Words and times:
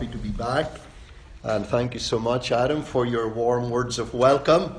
happy 0.00 0.12
to 0.12 0.18
be 0.18 0.30
back. 0.30 0.80
And 1.42 1.66
thank 1.66 1.92
you 1.92 2.00
so 2.00 2.18
much, 2.18 2.52
Adam, 2.52 2.80
for 2.80 3.04
your 3.04 3.28
warm 3.28 3.68
words 3.68 3.98
of 3.98 4.14
welcome. 4.14 4.74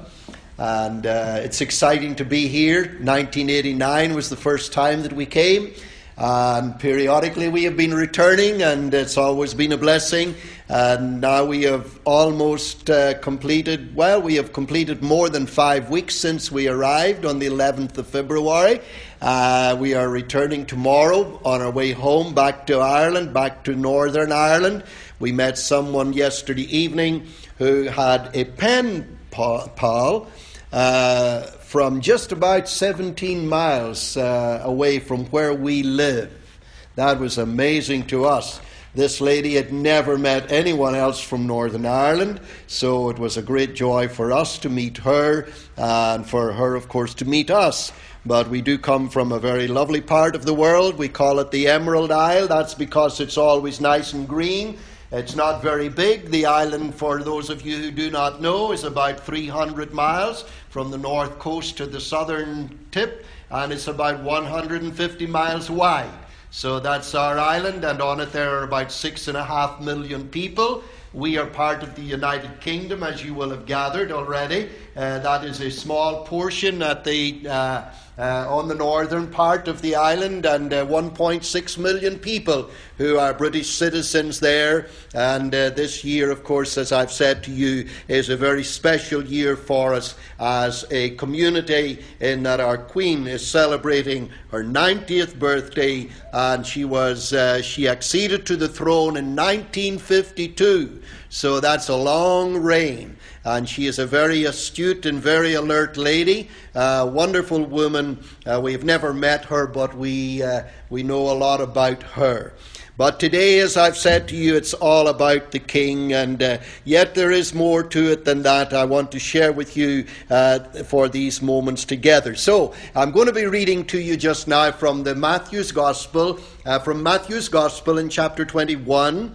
And 0.57 1.05
uh, 1.05 1.41
it's 1.43 1.61
exciting 1.61 2.15
to 2.15 2.25
be 2.25 2.47
here. 2.47 2.85
1989 2.85 4.15
was 4.15 4.31
the 4.31 4.35
first 4.35 4.73
time 4.73 5.03
that 5.03 5.13
we 5.13 5.27
came. 5.27 5.73
And 6.17 6.79
periodically 6.79 7.49
we 7.49 7.65
have 7.65 7.77
been 7.77 7.93
returning, 7.93 8.63
and 8.63 8.91
it's 8.93 9.15
always 9.15 9.53
been 9.53 9.71
a 9.71 9.77
blessing. 9.77 10.33
And 10.67 11.21
now 11.21 11.45
we 11.45 11.63
have 11.63 11.99
almost 12.05 12.89
uh, 12.89 13.15
completed, 13.19 13.95
well, 13.95 14.21
we 14.21 14.35
have 14.35 14.53
completed 14.53 15.03
more 15.03 15.29
than 15.29 15.45
five 15.45 15.89
weeks 15.89 16.15
since 16.15 16.51
we 16.51 16.67
arrived 16.67 17.25
on 17.25 17.39
the 17.39 17.47
11th 17.47 17.97
of 17.97 18.07
February. 18.07 18.81
Uh, 19.21 19.75
we 19.79 19.93
are 19.93 20.09
returning 20.09 20.65
tomorrow 20.65 21.39
on 21.45 21.61
our 21.61 21.69
way 21.69 21.91
home 21.91 22.33
back 22.33 22.65
to 22.67 22.79
Ireland, 22.79 23.33
back 23.33 23.63
to 23.65 23.75
Northern 23.75 24.31
Ireland. 24.31 24.83
We 25.21 25.31
met 25.31 25.59
someone 25.59 26.13
yesterday 26.13 26.63
evening 26.63 27.27
who 27.59 27.83
had 27.83 28.31
a 28.33 28.45
pen 28.45 29.19
pal 29.29 30.27
uh, 30.73 31.41
from 31.43 32.01
just 32.01 32.31
about 32.31 32.67
17 32.67 33.47
miles 33.47 34.17
uh, 34.17 34.61
away 34.63 34.97
from 34.97 35.25
where 35.27 35.53
we 35.53 35.83
live. 35.83 36.59
That 36.95 37.19
was 37.19 37.37
amazing 37.37 38.07
to 38.07 38.25
us. 38.25 38.61
This 38.95 39.21
lady 39.21 39.53
had 39.53 39.71
never 39.71 40.17
met 40.17 40.51
anyone 40.51 40.95
else 40.95 41.21
from 41.21 41.45
Northern 41.45 41.85
Ireland, 41.85 42.41
so 42.65 43.11
it 43.11 43.19
was 43.19 43.37
a 43.37 43.43
great 43.43 43.75
joy 43.75 44.07
for 44.07 44.31
us 44.31 44.57
to 44.57 44.69
meet 44.69 44.97
her 44.97 45.47
and 45.77 46.27
for 46.27 46.51
her, 46.51 46.73
of 46.73 46.89
course, 46.89 47.13
to 47.15 47.25
meet 47.25 47.51
us. 47.51 47.91
But 48.25 48.49
we 48.49 48.63
do 48.63 48.79
come 48.79 49.07
from 49.07 49.31
a 49.31 49.39
very 49.39 49.67
lovely 49.67 50.01
part 50.01 50.35
of 50.35 50.45
the 50.45 50.53
world. 50.55 50.97
We 50.97 51.09
call 51.09 51.39
it 51.39 51.51
the 51.51 51.67
Emerald 51.67 52.11
Isle. 52.11 52.47
That's 52.47 52.73
because 52.73 53.19
it's 53.19 53.37
always 53.37 53.79
nice 53.79 54.13
and 54.13 54.27
green. 54.27 54.79
It's 55.13 55.35
not 55.35 55.61
very 55.61 55.89
big. 55.89 56.31
The 56.31 56.45
island, 56.45 56.95
for 56.95 57.21
those 57.21 57.49
of 57.49 57.65
you 57.65 57.75
who 57.75 57.91
do 57.91 58.09
not 58.09 58.41
know, 58.41 58.71
is 58.71 58.85
about 58.85 59.19
300 59.19 59.93
miles 59.93 60.45
from 60.69 60.89
the 60.89 60.97
north 60.97 61.37
coast 61.37 61.75
to 61.77 61.85
the 61.85 61.99
southern 61.99 62.79
tip, 62.91 63.25
and 63.49 63.73
it's 63.73 63.87
about 63.87 64.21
150 64.23 65.27
miles 65.27 65.69
wide. 65.69 66.09
So 66.49 66.79
that's 66.79 67.13
our 67.13 67.37
island, 67.37 67.83
and 67.83 68.01
on 68.01 68.21
it 68.21 68.31
there 68.31 68.55
are 68.57 68.63
about 68.63 68.89
six 68.89 69.27
and 69.27 69.35
a 69.35 69.43
half 69.43 69.81
million 69.81 70.29
people. 70.29 70.81
We 71.13 71.37
are 71.37 71.45
part 71.45 71.83
of 71.83 71.93
the 71.95 72.03
United 72.03 72.61
Kingdom, 72.61 73.03
as 73.03 73.21
you 73.21 73.33
will 73.33 73.49
have 73.49 73.65
gathered 73.65 74.13
already. 74.13 74.69
Uh, 74.93 75.19
that 75.19 75.45
is 75.45 75.61
a 75.61 75.71
small 75.71 76.25
portion 76.25 76.81
at 76.81 77.05
the 77.05 77.47
uh, 77.47 77.81
uh, 78.17 78.45
on 78.49 78.67
the 78.67 78.75
northern 78.75 79.25
part 79.25 79.69
of 79.69 79.81
the 79.81 79.95
island, 79.95 80.45
and 80.45 80.73
uh, 80.73 80.85
1.6 80.85 81.77
million 81.77 82.19
people 82.19 82.69
who 82.97 83.17
are 83.17 83.33
British 83.33 83.69
citizens 83.69 84.41
there. 84.41 84.89
And 85.15 85.55
uh, 85.55 85.69
this 85.69 86.03
year, 86.03 86.29
of 86.29 86.43
course, 86.43 86.77
as 86.77 86.91
I've 86.91 87.11
said 87.11 87.41
to 87.45 87.51
you, 87.51 87.87
is 88.09 88.27
a 88.29 88.35
very 88.35 88.65
special 88.65 89.23
year 89.23 89.55
for 89.55 89.93
us 89.93 90.15
as 90.39 90.85
a 90.91 91.11
community, 91.11 92.03
in 92.19 92.43
that 92.43 92.59
our 92.59 92.77
Queen 92.77 93.27
is 93.27 93.47
celebrating 93.47 94.29
her 94.51 94.63
90th 94.63 95.39
birthday, 95.39 96.09
and 96.33 96.67
she 96.67 96.83
was 96.83 97.33
she 97.63 97.87
acceded 97.87 98.45
to 98.45 98.57
the 98.57 98.67
throne 98.67 99.15
in 99.15 99.37
1952. 99.37 101.01
So 101.33 101.61
that's 101.61 101.87
a 101.87 101.95
long 101.95 102.57
reign 102.57 103.15
and 103.45 103.67
she 103.67 103.87
is 103.87 103.99
a 103.99 104.05
very 104.05 104.43
astute 104.43 105.05
and 105.05 105.17
very 105.17 105.53
alert 105.53 105.95
lady, 105.95 106.49
a 106.75 107.07
wonderful 107.07 107.63
woman. 107.63 108.21
Uh, 108.45 108.59
we've 108.61 108.83
never 108.83 109.13
met 109.13 109.45
her, 109.45 109.65
but 109.65 109.95
we, 109.95 110.43
uh, 110.43 110.63
we 110.89 111.03
know 111.03 111.31
a 111.31 111.33
lot 111.33 111.61
about 111.61 112.03
her. 112.03 112.51
But 112.97 113.17
today, 113.17 113.59
as 113.59 113.77
I've 113.77 113.95
said 113.95 114.27
to 114.27 114.35
you, 114.35 114.55
it's 114.55 114.73
all 114.73 115.07
about 115.07 115.51
the 115.51 115.59
King, 115.59 116.11
and 116.11 116.43
uh, 116.43 116.57
yet 116.83 117.15
there 117.15 117.31
is 117.31 117.53
more 117.53 117.81
to 117.81 118.11
it 118.11 118.25
than 118.25 118.43
that. 118.43 118.73
I 118.73 118.83
want 118.83 119.13
to 119.13 119.19
share 119.19 119.53
with 119.53 119.77
you 119.77 120.05
uh, 120.29 120.59
for 120.83 121.07
these 121.07 121.41
moments 121.41 121.85
together. 121.85 122.35
So, 122.35 122.75
I'm 122.93 123.11
going 123.11 123.27
to 123.27 123.33
be 123.33 123.45
reading 123.45 123.85
to 123.85 123.99
you 123.99 124.17
just 124.17 124.49
now 124.49 124.71
from 124.71 125.03
the 125.03 125.15
Matthew's 125.15 125.71
Gospel, 125.71 126.41
uh, 126.65 126.79
from 126.79 127.01
Matthew's 127.01 127.47
Gospel 127.47 127.97
in 127.97 128.09
chapter 128.09 128.43
21. 128.43 129.33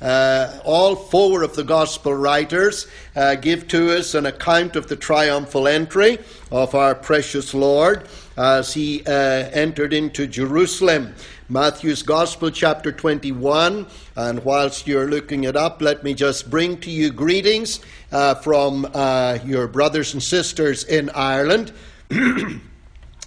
Uh, 0.00 0.60
all 0.64 0.94
four 0.94 1.42
of 1.42 1.56
the 1.56 1.64
gospel 1.64 2.12
writers 2.12 2.86
uh, 3.14 3.34
give 3.34 3.66
to 3.66 3.96
us 3.96 4.14
an 4.14 4.26
account 4.26 4.76
of 4.76 4.88
the 4.88 4.96
triumphal 4.96 5.66
entry 5.66 6.18
of 6.50 6.74
our 6.74 6.94
precious 6.94 7.54
Lord 7.54 8.06
as 8.36 8.74
he 8.74 9.02
uh, 9.06 9.10
entered 9.10 9.94
into 9.94 10.26
Jerusalem. 10.26 11.14
Matthew's 11.48 12.02
Gospel, 12.02 12.50
chapter 12.50 12.92
21. 12.92 13.86
And 14.16 14.44
whilst 14.44 14.86
you're 14.86 15.08
looking 15.08 15.44
it 15.44 15.56
up, 15.56 15.80
let 15.80 16.04
me 16.04 16.12
just 16.12 16.50
bring 16.50 16.78
to 16.80 16.90
you 16.90 17.10
greetings 17.10 17.80
uh, 18.12 18.34
from 18.34 18.86
uh, 18.92 19.38
your 19.44 19.68
brothers 19.68 20.12
and 20.12 20.22
sisters 20.22 20.84
in 20.84 21.08
Ireland. 21.10 21.72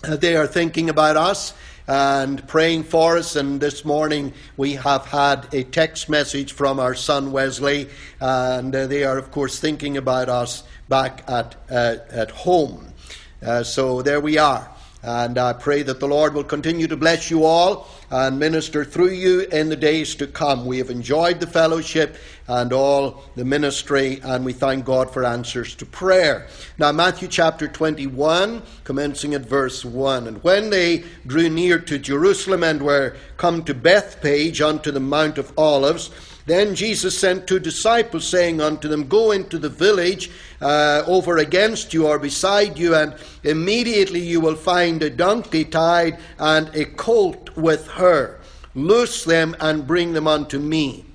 they 0.02 0.36
are 0.36 0.48
thinking 0.48 0.90
about 0.90 1.18
us 1.18 1.54
and 1.88 2.48
praying 2.48 2.84
for 2.84 3.18
us. 3.18 3.36
And 3.36 3.60
this 3.60 3.84
morning 3.84 4.34
we 4.58 4.74
have 4.74 5.06
had 5.06 5.54
a 5.54 5.64
text 5.64 6.08
message 6.10 6.54
from 6.54 6.80
our 6.80 6.96
son 6.96 7.32
Wesley, 7.32 7.90
and 8.20 8.74
uh, 8.74 8.88
they 8.88 9.04
are, 9.04 9.18
of 9.18 9.32
course, 9.32 9.60
thinking 9.60 9.98
about 9.98 10.30
us 10.30 10.64
back 10.88 11.24
at, 11.28 11.56
uh, 11.70 11.98
at 12.12 12.32
home. 12.32 12.94
Uh, 13.42 13.64
so 13.64 14.02
there 14.02 14.22
we 14.22 14.38
are. 14.38 14.70
And 15.02 15.38
I 15.38 15.54
pray 15.54 15.82
that 15.84 16.02
the 16.02 16.08
Lord 16.08 16.34
will 16.34 16.44
continue 16.44 16.88
to 16.88 16.98
bless 16.98 17.32
you 17.32 17.46
all 17.46 17.88
and 18.12 18.38
minister 18.38 18.84
through 18.84 19.12
you 19.12 19.42
in 19.42 19.70
the 19.70 19.76
days 19.78 20.14
to 20.16 20.28
come. 20.28 20.66
We 20.66 20.78
have 20.80 20.90
enjoyed 20.90 21.40
the 21.40 21.48
fellowship 21.48 22.18
and 22.48 22.74
all 22.74 23.24
the 23.36 23.46
ministry, 23.46 24.20
and 24.24 24.44
we 24.44 24.52
thank 24.52 24.84
God 24.84 25.12
for 25.14 25.24
answers 25.24 25.76
to 25.76 25.86
prayer. 25.86 26.48
Now, 26.78 26.92
Matthew 26.92 27.28
chapter 27.28 27.68
21, 27.68 28.62
commencing 28.84 29.36
at 29.36 29.42
verse 29.42 29.86
1. 29.86 30.28
And 30.28 30.44
when 30.44 30.70
they 30.70 31.06
drew 31.26 31.50
near 31.50 31.80
to 31.80 31.98
Jerusalem 31.98 32.64
and 32.64 32.82
were 32.82 33.16
come 33.38 33.64
to 33.66 33.74
Bethphage 33.74 34.62
unto 34.62 34.92
the 34.92 35.00
Mount 35.00 35.38
of 35.38 35.54
Olives, 35.58 36.10
then 36.50 36.74
Jesus 36.74 37.18
sent 37.18 37.48
two 37.48 37.60
disciples, 37.60 38.26
saying 38.28 38.60
unto 38.60 38.88
them, 38.88 39.08
Go 39.08 39.32
into 39.32 39.60
the 39.60 39.70
village 39.70 40.32
uh, 40.62 41.04
over 41.06 41.38
against 41.38 41.94
you 41.94 42.08
or 42.08 42.18
beside 42.18 42.78
you, 42.78 42.96
and 42.96 43.16
immediately 43.44 44.20
you 44.20 44.42
will 44.42 44.56
find 44.56 45.04
a 45.04 45.10
donkey 45.10 45.66
tied 45.66 46.18
and 46.40 46.74
a 46.76 46.86
colt 46.86 47.56
with 47.56 47.88
her. 47.90 48.40
Loose 48.74 49.24
them 49.24 49.56
and 49.60 49.86
bring 49.86 50.14
them 50.14 50.28
unto 50.28 50.60
me. 50.60 51.06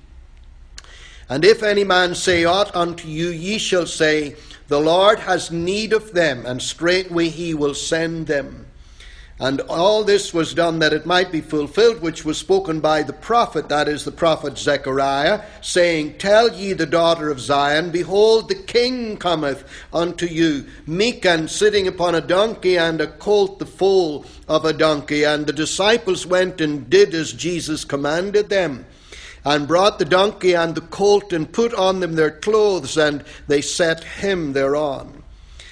And 1.27 1.43
if 1.43 1.63
any 1.63 1.83
man 1.83 2.15
say 2.15 2.45
aught 2.45 2.75
unto 2.75 3.07
you, 3.07 3.29
ye 3.29 3.57
shall 3.57 3.87
say, 3.87 4.35
The 4.67 4.79
Lord 4.79 5.19
has 5.19 5.51
need 5.51 5.91
of 5.91 6.13
them, 6.13 6.45
and 6.45 6.61
straightway 6.61 7.29
he 7.29 7.53
will 7.53 7.73
send 7.73 8.27
them. 8.27 8.64
And 9.37 9.59
all 9.61 10.05
this 10.05 10.33
was 10.33 10.53
done 10.53 10.79
that 10.79 10.93
it 10.93 11.05
might 11.05 11.29
be 11.29 11.41
fulfilled, 11.41 12.01
which 12.01 12.23
was 12.23 12.37
spoken 12.37 12.79
by 12.79 13.03
the 13.03 13.11
prophet, 13.11 13.67
that 13.67 13.89
is, 13.89 14.05
the 14.05 14.11
prophet 14.11 14.57
Zechariah, 14.57 15.41
saying, 15.59 16.17
Tell 16.19 16.53
ye 16.53 16.71
the 16.71 16.85
daughter 16.85 17.29
of 17.29 17.41
Zion, 17.41 17.91
Behold, 17.91 18.47
the 18.47 18.55
king 18.55 19.17
cometh 19.17 19.65
unto 19.91 20.25
you, 20.25 20.65
meek 20.87 21.25
and 21.25 21.51
sitting 21.51 21.85
upon 21.85 22.15
a 22.15 22.21
donkey, 22.21 22.77
and 22.77 23.01
a 23.01 23.07
colt 23.07 23.59
the 23.59 23.65
foal 23.65 24.25
of 24.47 24.63
a 24.63 24.71
donkey. 24.71 25.25
And 25.25 25.45
the 25.45 25.53
disciples 25.53 26.25
went 26.25 26.61
and 26.61 26.89
did 26.89 27.13
as 27.13 27.33
Jesus 27.33 27.83
commanded 27.83 28.47
them, 28.47 28.85
and 29.43 29.67
brought 29.67 29.99
the 29.99 30.05
donkey 30.05 30.53
and 30.55 30.75
the 30.75 30.81
colt, 30.81 31.33
and 31.33 31.51
put 31.51 31.73
on 31.73 31.99
them 31.99 32.15
their 32.15 32.31
clothes, 32.31 32.97
and 32.97 33.21
they 33.47 33.59
set 33.59 34.01
him 34.01 34.53
thereon. 34.53 35.24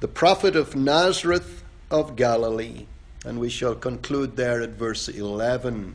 the 0.00 0.08
prophet 0.08 0.56
of 0.56 0.74
Nazareth 0.74 1.62
of 1.90 2.16
Galilee. 2.16 2.86
And 3.26 3.38
we 3.38 3.50
shall 3.50 3.74
conclude 3.74 4.34
there 4.34 4.62
at 4.62 4.70
verse 4.70 5.08
11. 5.08 5.94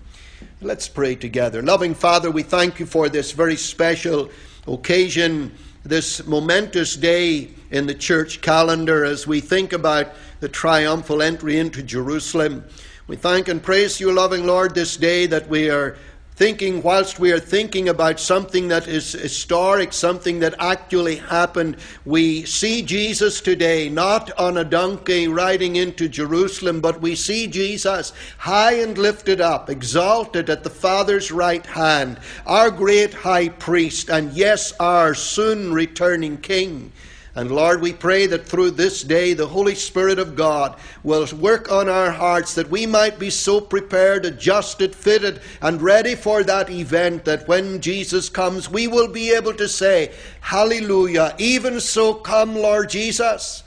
Let's 0.62 0.88
pray 0.88 1.16
together. 1.16 1.64
Loving 1.64 1.96
Father, 1.96 2.30
we 2.30 2.44
thank 2.44 2.80
you 2.80 2.86
for 2.86 3.10
this 3.10 3.32
very 3.32 3.56
special 3.56 4.30
occasion, 4.68 5.52
this 5.84 6.26
momentous 6.28 6.96
day 6.96 7.50
in 7.72 7.88
the 7.88 7.96
church 7.96 8.42
calendar 8.42 9.04
as 9.04 9.26
we 9.26 9.42
think 9.42 9.74
about 9.74 10.14
the 10.40 10.50
triumphal 10.50 11.24
entry 11.24 11.58
into 11.58 11.82
Jerusalem. 11.82 12.64
We 13.08 13.16
thank 13.16 13.48
and 13.48 13.62
praise 13.62 14.00
you, 14.00 14.12
loving 14.12 14.46
Lord, 14.46 14.76
this 14.76 14.98
day 14.98 15.26
that 15.28 15.50
we 15.50 15.72
are 15.72 15.98
thinking, 16.36 16.82
whilst 16.82 17.18
we 17.18 17.32
are 17.32 17.40
thinking 17.40 17.88
about 17.88 18.20
something 18.20 18.68
that 18.68 18.88
is 18.88 19.14
historic, 19.14 19.94
something 19.94 20.40
that 20.40 20.54
actually 20.60 21.16
happened, 21.16 21.78
we 22.06 22.44
see 22.46 22.82
Jesus 22.82 23.40
today 23.40 23.88
not 23.88 24.38
on 24.38 24.58
a 24.58 24.66
donkey 24.66 25.28
riding 25.30 25.78
into 25.78 26.10
Jerusalem, 26.10 26.82
but 26.82 27.02
we 27.02 27.16
see 27.16 27.48
Jesus 27.48 28.12
high 28.38 28.74
and 28.74 28.98
lifted 28.98 29.40
up, 29.40 29.70
exalted 29.70 30.50
at 30.50 30.64
the 30.64 30.70
Father's 30.70 31.32
right 31.32 31.66
hand, 31.66 32.20
our 32.46 32.70
great 32.70 33.14
high 33.14 33.50
priest, 33.50 34.10
and 34.10 34.34
yes, 34.34 34.74
our 34.80 35.14
soon 35.16 35.72
returning 35.72 36.38
King. 36.38 36.92
And 37.36 37.52
Lord, 37.52 37.82
we 37.82 37.92
pray 37.92 38.28
that 38.28 38.48
through 38.48 38.72
this 38.72 39.04
day 39.04 39.34
the 39.34 39.48
Holy 39.48 39.76
Spirit 39.76 40.20
of 40.20 40.38
God 40.38 40.78
will 41.04 41.28
work 41.38 41.70
on 41.70 41.90
our 41.90 42.12
hearts 42.12 42.56
that 42.56 42.70
we 42.70 42.86
might 42.86 43.20
be 43.20 43.30
so 43.30 43.60
prepared, 43.60 44.26
adjusted, 44.26 44.96
fitted, 44.96 45.42
and 45.62 45.82
ready 45.82 46.16
for 46.16 46.44
that 46.44 46.70
event 46.70 47.26
that 47.26 47.46
when 47.46 47.82
Jesus 47.82 48.30
comes, 48.30 48.72
we 48.72 48.88
will 48.88 49.10
be 49.10 49.34
able 49.34 49.54
to 49.56 49.68
say, 49.68 50.14
Hallelujah, 50.40 51.36
even 51.38 51.82
so 51.82 52.14
come, 52.14 52.56
Lord 52.56 52.90
Jesus. 52.90 53.65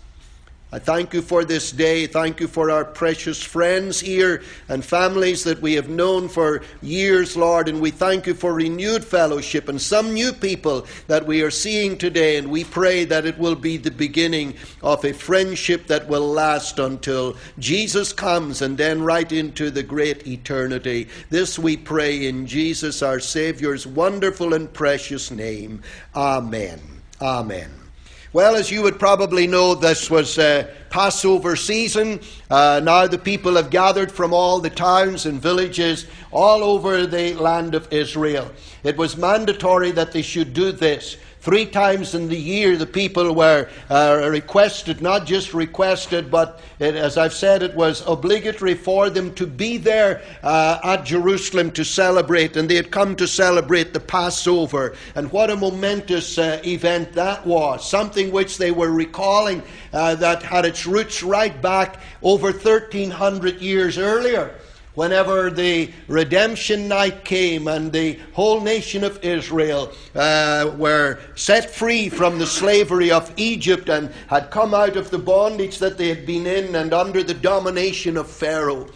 I 0.71 0.79
thank 0.79 1.15
you 1.15 1.23
for 1.23 1.47
this 1.47 1.73
day. 1.73 2.07
Thank 2.07 2.41
you 2.41 2.47
for 2.47 2.71
our 2.71 2.85
precious 2.85 3.43
friends 3.43 4.01
here 4.01 4.43
and 4.69 4.85
families 4.85 5.45
that 5.45 5.63
we 5.63 5.73
have 5.75 5.89
known 5.89 6.29
for 6.29 6.63
years, 6.83 7.39
Lord. 7.39 7.71
And 7.71 7.81
we 7.81 7.91
thank 7.91 8.27
you 8.27 8.35
for 8.35 8.53
renewed 8.53 9.03
fellowship 9.03 9.71
and 9.71 9.81
some 9.81 10.13
new 10.13 10.31
people 10.31 10.87
that 11.07 11.25
we 11.25 11.41
are 11.41 11.51
seeing 11.51 11.97
today. 11.97 12.37
And 12.37 12.51
we 12.51 12.65
pray 12.65 13.07
that 13.07 13.25
it 13.25 13.39
will 13.39 13.55
be 13.55 13.79
the 13.79 13.91
beginning 13.91 14.55
of 14.83 15.03
a 15.07 15.15
friendship 15.15 15.87
that 15.87 16.07
will 16.07 16.29
last 16.29 16.79
until 16.79 17.35
Jesus 17.59 18.13
comes 18.13 18.61
and 18.61 18.77
then 18.77 19.01
right 19.01 19.33
into 19.33 19.71
the 19.71 19.83
great 19.83 20.27
eternity. 20.27 21.09
This 21.31 21.59
we 21.59 21.79
pray 21.79 22.27
in 22.27 22.47
Jesus, 22.47 23.03
our 23.03 23.21
Savior's 23.21 23.87
wonderful 23.87 24.53
and 24.53 24.71
precious 24.71 25.31
name. 25.31 25.81
Amen. 26.15 26.79
Amen. 27.23 27.78
Well, 28.35 28.57
as 28.57 28.71
you 28.71 28.83
would 28.83 28.99
probably 28.99 29.47
know, 29.47 29.75
this 29.75 30.11
was 30.11 30.39
uh, 30.39 30.71
Passover 30.91 31.57
season. 31.57 32.21
Uh, 32.51 32.79
now 32.85 33.07
the 33.07 33.17
people 33.17 33.57
have 33.57 33.71
gathered 33.71 34.13
from 34.13 34.35
all 34.35 34.61
the 34.61 34.69
towns 34.69 35.25
and 35.25 35.41
villages 35.41 36.07
all 36.31 36.63
over 36.63 37.07
the 37.07 37.33
land 37.35 37.75
of 37.75 37.91
Israel. 37.91 38.53
It 38.85 38.99
was 38.99 39.17
mandatory 39.17 39.93
that 39.93 40.13
they 40.13 40.21
should 40.21 40.53
do 40.53 40.73
this. 40.73 41.17
Three 41.49 41.65
times 41.65 42.15
in 42.15 42.29
the 42.29 42.37
year, 42.37 42.77
the 42.77 42.85
people 42.85 43.35
were 43.35 43.71
uh, 43.89 44.29
requested, 44.31 45.01
not 45.01 45.25
just 45.25 45.55
requested, 45.55 46.31
but 46.31 46.61
it, 46.79 46.95
as 46.95 47.17
I've 47.17 47.33
said, 47.33 47.63
it 47.63 47.75
was 47.75 48.07
obligatory 48.07 48.75
for 48.75 49.09
them 49.09 49.35
to 49.37 49.47
be 49.47 49.79
there 49.79 50.21
uh, 50.43 50.79
at 50.85 51.07
Jerusalem 51.07 51.71
to 51.71 51.87
celebrate. 51.87 52.59
And 52.59 52.69
they 52.69 52.75
had 52.75 52.91
come 52.91 53.17
to 53.17 53.27
celebrate 53.27 53.95
the 53.95 54.01
Passover. 54.01 54.95
And 55.15 55.33
what 55.33 55.49
a 55.49 55.57
momentous 55.57 56.37
uh, 56.37 56.61
event 56.67 57.15
that 57.15 57.47
was. 57.47 57.89
Something 57.89 58.31
which 58.31 58.59
they 58.59 58.71
were 58.71 58.91
recalling 58.91 59.63
uh, 59.95 60.17
that 60.17 60.43
had 60.43 60.67
its 60.67 60.85
roots 60.85 61.23
right 61.23 61.63
back 61.63 61.99
over 62.23 62.53
1300 62.53 63.63
years 63.63 63.97
earlier 63.97 64.55
whenever 64.99 65.49
the 65.49 65.89
redemption 66.09 66.89
night 66.89 67.25
came 67.25 67.69
and 67.69 67.93
the 67.93 68.19
whole 68.33 68.61
nation 68.61 69.05
of 69.05 69.23
Israel 69.23 69.93
uh, 70.17 70.75
were 70.77 71.21
set 71.37 71.71
free 71.71 72.09
from 72.09 72.37
the 72.37 72.47
slavery 72.47 73.09
of 73.09 73.33
Egypt 73.37 73.89
and 73.89 74.11
had 74.27 74.51
come 74.51 74.75
out 74.75 74.97
of 74.97 75.09
the 75.11 75.19
bondage 75.19 75.79
that 75.79 75.97
they 75.99 76.09
had 76.09 76.27
been 76.27 76.49
in 76.49 76.75
and 76.75 76.93
under 76.93 77.23
the 77.23 77.33
domination 77.33 78.17
of 78.17 78.29
Pharaoh. 78.29 78.89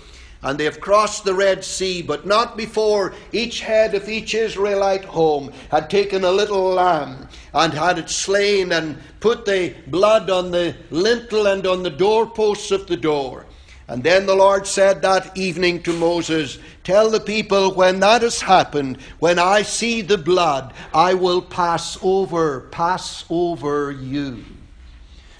And 0.42 0.58
they 0.58 0.64
have 0.64 0.80
crossed 0.80 1.22
the 1.22 1.34
Red 1.34 1.62
Sea, 1.62 2.02
but 2.02 2.26
not 2.26 2.56
before 2.56 3.14
each 3.30 3.60
head 3.60 3.94
of 3.94 4.08
each 4.08 4.34
Israelite 4.34 5.04
home 5.04 5.52
had 5.70 5.88
taken 5.88 6.24
a 6.24 6.32
little 6.32 6.64
lamb 6.64 7.28
and 7.54 7.72
had 7.72 8.00
it 8.00 8.10
slain 8.10 8.72
and 8.72 8.98
put 9.20 9.44
the 9.44 9.72
blood 9.86 10.30
on 10.30 10.50
the 10.50 10.74
lintel 10.90 11.46
and 11.46 11.64
on 11.64 11.84
the 11.84 11.90
doorposts 11.90 12.72
of 12.72 12.88
the 12.88 12.96
door. 12.96 13.46
And 13.88 14.02
then 14.02 14.26
the 14.26 14.34
Lord 14.34 14.66
said 14.66 15.02
that 15.02 15.36
evening 15.36 15.82
to 15.82 15.92
Moses, 15.92 16.58
Tell 16.84 17.10
the 17.10 17.20
people 17.20 17.74
when 17.74 18.00
that 18.00 18.22
has 18.22 18.40
happened, 18.40 18.98
when 19.18 19.38
I 19.38 19.62
see 19.62 20.02
the 20.02 20.18
blood, 20.18 20.72
I 20.94 21.14
will 21.14 21.42
pass 21.42 21.98
over, 22.02 22.60
pass 22.70 23.24
over 23.28 23.90
you. 23.90 24.44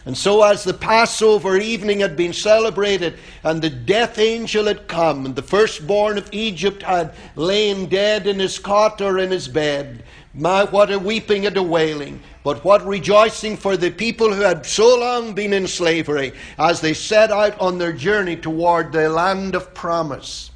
And 0.05 0.19
so, 0.19 0.43
as 0.43 0.65
the 0.65 0.75
Passover 0.75 1.59
evening 1.59 2.01
had 2.01 2.17
been 2.17 2.33
celebrated, 2.33 3.19
and 3.45 3.63
the 3.63 3.71
death 3.71 4.19
angel 4.19 4.67
had 4.67 4.89
come, 4.89 5.25
and 5.25 5.37
the 5.37 5.43
firstborn 5.43 6.19
of 6.19 6.29
Egypt 6.33 6.83
had 6.83 7.15
lain 7.37 7.87
dead 7.89 8.27
in 8.27 8.41
his 8.41 8.59
cot 8.59 9.01
or 9.01 9.19
in 9.19 9.31
his 9.31 9.47
bed, 9.47 10.03
my, 10.35 10.65
what 10.65 10.91
a 10.91 10.99
weeping 10.99 11.47
and 11.47 11.57
a 11.57 11.63
wailing. 11.63 12.21
But 12.43 12.65
what 12.65 12.87
rejoicing 12.87 13.57
for 13.57 13.77
the 13.77 13.91
people 13.91 14.33
who 14.33 14.41
had 14.41 14.65
so 14.65 14.99
long 14.99 15.35
been 15.35 15.53
in 15.53 15.67
slavery 15.67 16.33
as 16.59 16.81
they 16.81 16.95
set 16.95 17.31
out 17.31 17.61
on 17.61 17.79
their 17.79 17.93
journey 17.93 18.37
toward 18.37 18.93
the 18.93 19.09
land 19.09 19.55
of 19.55 19.75
promise. 19.75 20.51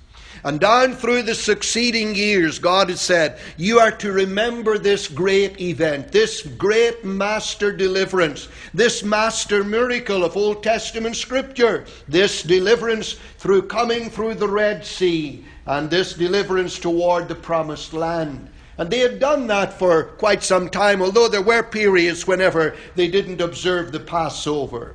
And 0.44 0.60
down 0.60 0.94
through 0.94 1.22
the 1.22 1.34
succeeding 1.34 2.14
years, 2.14 2.58
God 2.58 2.88
has 2.88 3.00
said, 3.00 3.38
You 3.56 3.80
are 3.80 3.90
to 3.92 4.12
remember 4.12 4.78
this 4.78 5.08
great 5.08 5.60
event, 5.60 6.12
this 6.12 6.42
great 6.42 7.04
master 7.04 7.72
deliverance, 7.72 8.48
this 8.72 9.02
master 9.02 9.64
miracle 9.64 10.24
of 10.24 10.36
Old 10.36 10.62
Testament 10.62 11.16
Scripture, 11.16 11.84
this 12.06 12.42
deliverance 12.42 13.16
through 13.38 13.62
coming 13.62 14.08
through 14.08 14.34
the 14.34 14.48
Red 14.48 14.84
Sea, 14.84 15.44
and 15.66 15.90
this 15.90 16.14
deliverance 16.14 16.78
toward 16.78 17.26
the 17.26 17.34
promised 17.34 17.92
land. 17.92 18.48
And 18.78 18.90
they 18.90 18.98
had 18.98 19.18
done 19.18 19.46
that 19.46 19.78
for 19.78 20.04
quite 20.04 20.42
some 20.42 20.68
time, 20.68 21.00
although 21.00 21.28
there 21.28 21.42
were 21.42 21.62
periods 21.62 22.26
whenever 22.26 22.76
they 22.94 23.08
didn't 23.08 23.40
observe 23.40 23.90
the 23.90 24.00
Passover. 24.00 24.94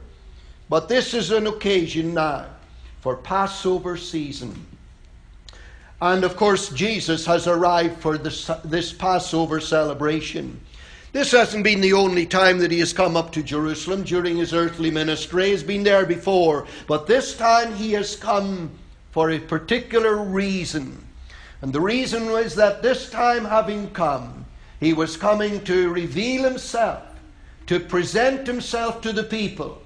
But 0.69 0.87
this 0.87 1.13
is 1.13 1.31
an 1.31 1.47
occasion 1.47 2.13
now 2.13 2.45
for 3.01 3.15
Passover 3.15 3.97
season. 3.97 4.67
And 6.01 6.23
of 6.23 6.35
course, 6.35 6.69
Jesus 6.69 7.25
has 7.25 7.47
arrived 7.47 8.01
for 8.01 8.17
this, 8.17 8.49
this 8.63 8.93
Passover 8.93 9.59
celebration. 9.59 10.61
This 11.11 11.31
hasn't 11.31 11.63
been 11.63 11.81
the 11.81 11.93
only 11.93 12.25
time 12.25 12.59
that 12.59 12.71
he 12.71 12.79
has 12.79 12.93
come 12.93 13.17
up 13.17 13.33
to 13.33 13.43
Jerusalem 13.43 14.03
during 14.03 14.37
his 14.37 14.53
earthly 14.53 14.89
ministry. 14.89 15.49
He's 15.49 15.61
been 15.61 15.83
there 15.83 16.05
before. 16.05 16.67
But 16.87 17.05
this 17.05 17.35
time 17.35 17.75
he 17.75 17.91
has 17.93 18.15
come 18.15 18.71
for 19.11 19.31
a 19.31 19.39
particular 19.39 20.15
reason. 20.15 21.05
And 21.61 21.71
the 21.71 21.81
reason 21.81 22.31
was 22.31 22.55
that 22.55 22.81
this 22.81 23.09
time 23.09 23.45
having 23.45 23.91
come, 23.91 24.45
he 24.79 24.93
was 24.93 25.15
coming 25.17 25.63
to 25.65 25.89
reveal 25.93 26.43
himself, 26.43 27.03
to 27.67 27.79
present 27.79 28.47
himself 28.47 29.01
to 29.01 29.13
the 29.13 29.23
people. 29.23 29.81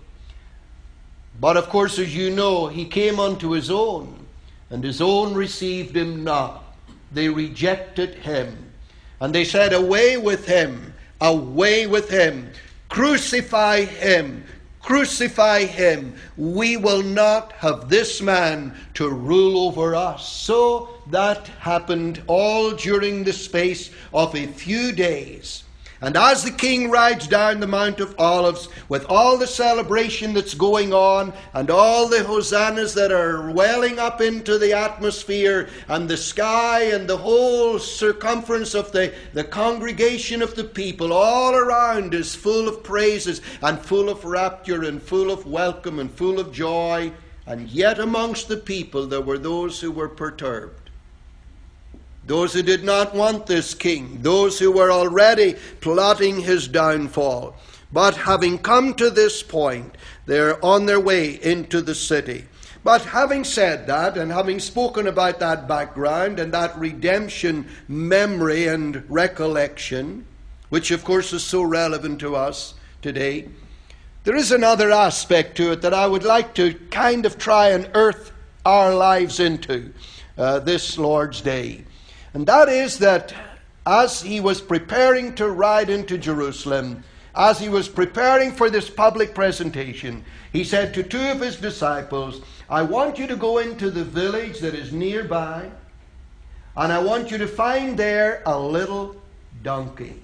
But 1.39 1.57
of 1.57 1.67
course, 1.67 1.99
as 1.99 2.15
you 2.15 2.29
know, 2.29 2.67
he 2.67 2.85
came 2.85 3.19
unto 3.19 3.49
his 3.51 3.69
own, 3.69 4.25
and 4.69 4.83
his 4.83 5.01
own 5.01 5.33
received 5.33 5.95
him 5.95 6.23
not. 6.23 6.63
They 7.11 7.27
rejected 7.27 8.15
him. 8.15 8.71
And 9.19 9.35
they 9.35 9.43
said, 9.43 9.73
Away 9.73 10.17
with 10.17 10.45
him, 10.45 10.93
away 11.19 11.87
with 11.87 12.09
him, 12.09 12.51
crucify 12.87 13.81
him, 13.81 14.45
Crucify 14.85 15.63
him. 15.63 16.13
We 16.37 16.77
will 16.77 17.01
not 17.01 17.53
have 17.53 17.89
this 17.89 18.21
man 18.21 18.77
to 18.93 19.09
rule 19.09 19.57
over 19.67 19.95
us. 19.95 20.29
So 20.29 20.89
that 21.07 21.47
happened 21.59 22.23
all 22.27 22.71
during 22.71 23.23
the 23.23 23.33
space 23.33 23.91
of 24.13 24.35
a 24.35 24.47
few 24.47 24.91
days. 24.91 25.63
And 26.01 26.17
as 26.17 26.43
the 26.43 26.51
king 26.51 26.91
rides 26.91 27.25
down 27.25 27.59
the 27.59 27.67
Mount 27.67 27.99
of 27.99 28.19
Olives 28.19 28.67
with 28.89 29.05
all 29.07 29.37
the 29.37 29.47
celebration 29.47 30.33
that's 30.33 30.53
going 30.53 30.93
on 30.93 31.33
and 31.53 31.71
all 31.71 32.09
the 32.09 32.23
hosannas 32.23 32.93
that 32.95 33.11
are 33.11 33.49
welling 33.51 33.97
up 33.97 34.19
into 34.19 34.57
the 34.57 34.73
atmosphere 34.73 35.69
and 35.87 36.09
the 36.09 36.17
sky 36.17 36.83
and 36.83 37.07
the 37.07 37.17
whole 37.17 37.79
circumference 37.79 38.75
of 38.75 38.91
the, 38.91 39.13
the 39.33 39.43
congregation 39.43 40.41
of 40.41 40.55
the 40.55 40.65
people 40.65 41.13
all 41.13 41.55
around 41.55 42.13
is 42.13 42.35
full 42.35 42.67
of 42.67 42.83
praises 42.83 43.41
and 43.61 43.79
full 43.79 44.09
of 44.09 44.25
rapture 44.25 44.83
and 44.83 45.01
full 45.01 45.31
of 45.31 45.47
welcome 45.47 45.99
and 45.99 46.11
full 46.11 46.39
of 46.39 46.51
joy. 46.51 47.11
And 47.47 47.69
yet 47.69 47.99
amongst 47.99 48.47
the 48.47 48.57
people 48.57 49.07
there 49.07 49.21
were 49.21 49.37
those 49.37 49.79
who 49.79 49.91
were 49.91 50.09
perturbed 50.09 50.84
those 52.25 52.53
who 52.53 52.63
did 52.63 52.83
not 52.83 53.13
want 53.13 53.45
this 53.45 53.73
king, 53.73 54.19
those 54.21 54.57
who 54.57 54.71
were 54.71 54.91
already 54.91 55.55
plotting 55.81 56.41
his 56.41 56.67
downfall. 56.67 57.55
But 57.93 58.17
having 58.17 58.57
come 58.57 58.93
to 58.95 59.09
this 59.09 59.43
point, 59.43 59.95
they're 60.25 60.63
on 60.65 60.85
their 60.85 60.99
way 60.99 61.41
into 61.41 61.81
the 61.81 61.95
city. 61.95 62.45
But 62.83 63.03
having 63.03 63.43
said 63.43 63.87
that, 63.87 64.17
and 64.17 64.31
having 64.31 64.59
spoken 64.59 65.07
about 65.07 65.39
that 65.39 65.67
background 65.67 66.39
and 66.39 66.53
that 66.53 66.77
redemption 66.77 67.67
memory 67.87 68.67
and 68.67 69.03
recollection, 69.09 70.25
which 70.69 70.91
of 70.91 71.03
course 71.03 71.33
is 71.33 71.43
so 71.43 71.63
relevant 71.63 72.19
to 72.19 72.35
us 72.35 72.75
today, 73.01 73.47
there 74.23 74.35
is 74.35 74.51
another 74.51 74.91
aspect 74.91 75.57
to 75.57 75.71
it 75.71 75.81
that 75.81 75.93
I 75.93 76.05
would 76.05 76.23
like 76.23 76.53
to 76.55 76.73
kind 76.91 77.25
of 77.25 77.37
try 77.37 77.69
and 77.69 77.89
earth 77.93 78.31
our 78.65 78.93
lives 78.93 79.39
into 79.39 79.93
uh, 80.37 80.59
this 80.59 80.97
Lord's 80.97 81.41
Day. 81.41 81.84
And 82.35 82.45
that 82.47 82.67
is 82.67 82.99
that 82.99 83.33
as 83.85 84.21
he 84.21 84.41
was 84.41 84.59
preparing 84.59 85.35
to 85.35 85.49
ride 85.49 85.89
into 85.89 86.17
Jerusalem, 86.17 87.01
as 87.33 87.59
he 87.59 87.69
was 87.69 87.87
preparing 87.87 88.51
for 88.51 88.69
this 88.69 88.89
public 88.89 89.33
presentation, 89.33 90.25
he 90.51 90.65
said 90.65 90.93
to 90.93 91.03
two 91.03 91.31
of 91.31 91.39
his 91.39 91.55
disciples, 91.55 92.41
I 92.69 92.81
want 92.81 93.17
you 93.17 93.25
to 93.27 93.37
go 93.37 93.59
into 93.59 93.89
the 93.89 94.03
village 94.03 94.59
that 94.59 94.75
is 94.75 94.91
nearby, 94.91 95.71
and 96.75 96.91
I 96.91 96.99
want 96.99 97.31
you 97.31 97.37
to 97.37 97.47
find 97.47 97.97
there 97.97 98.43
a 98.45 98.59
little 98.59 99.15
donkey. 99.63 100.21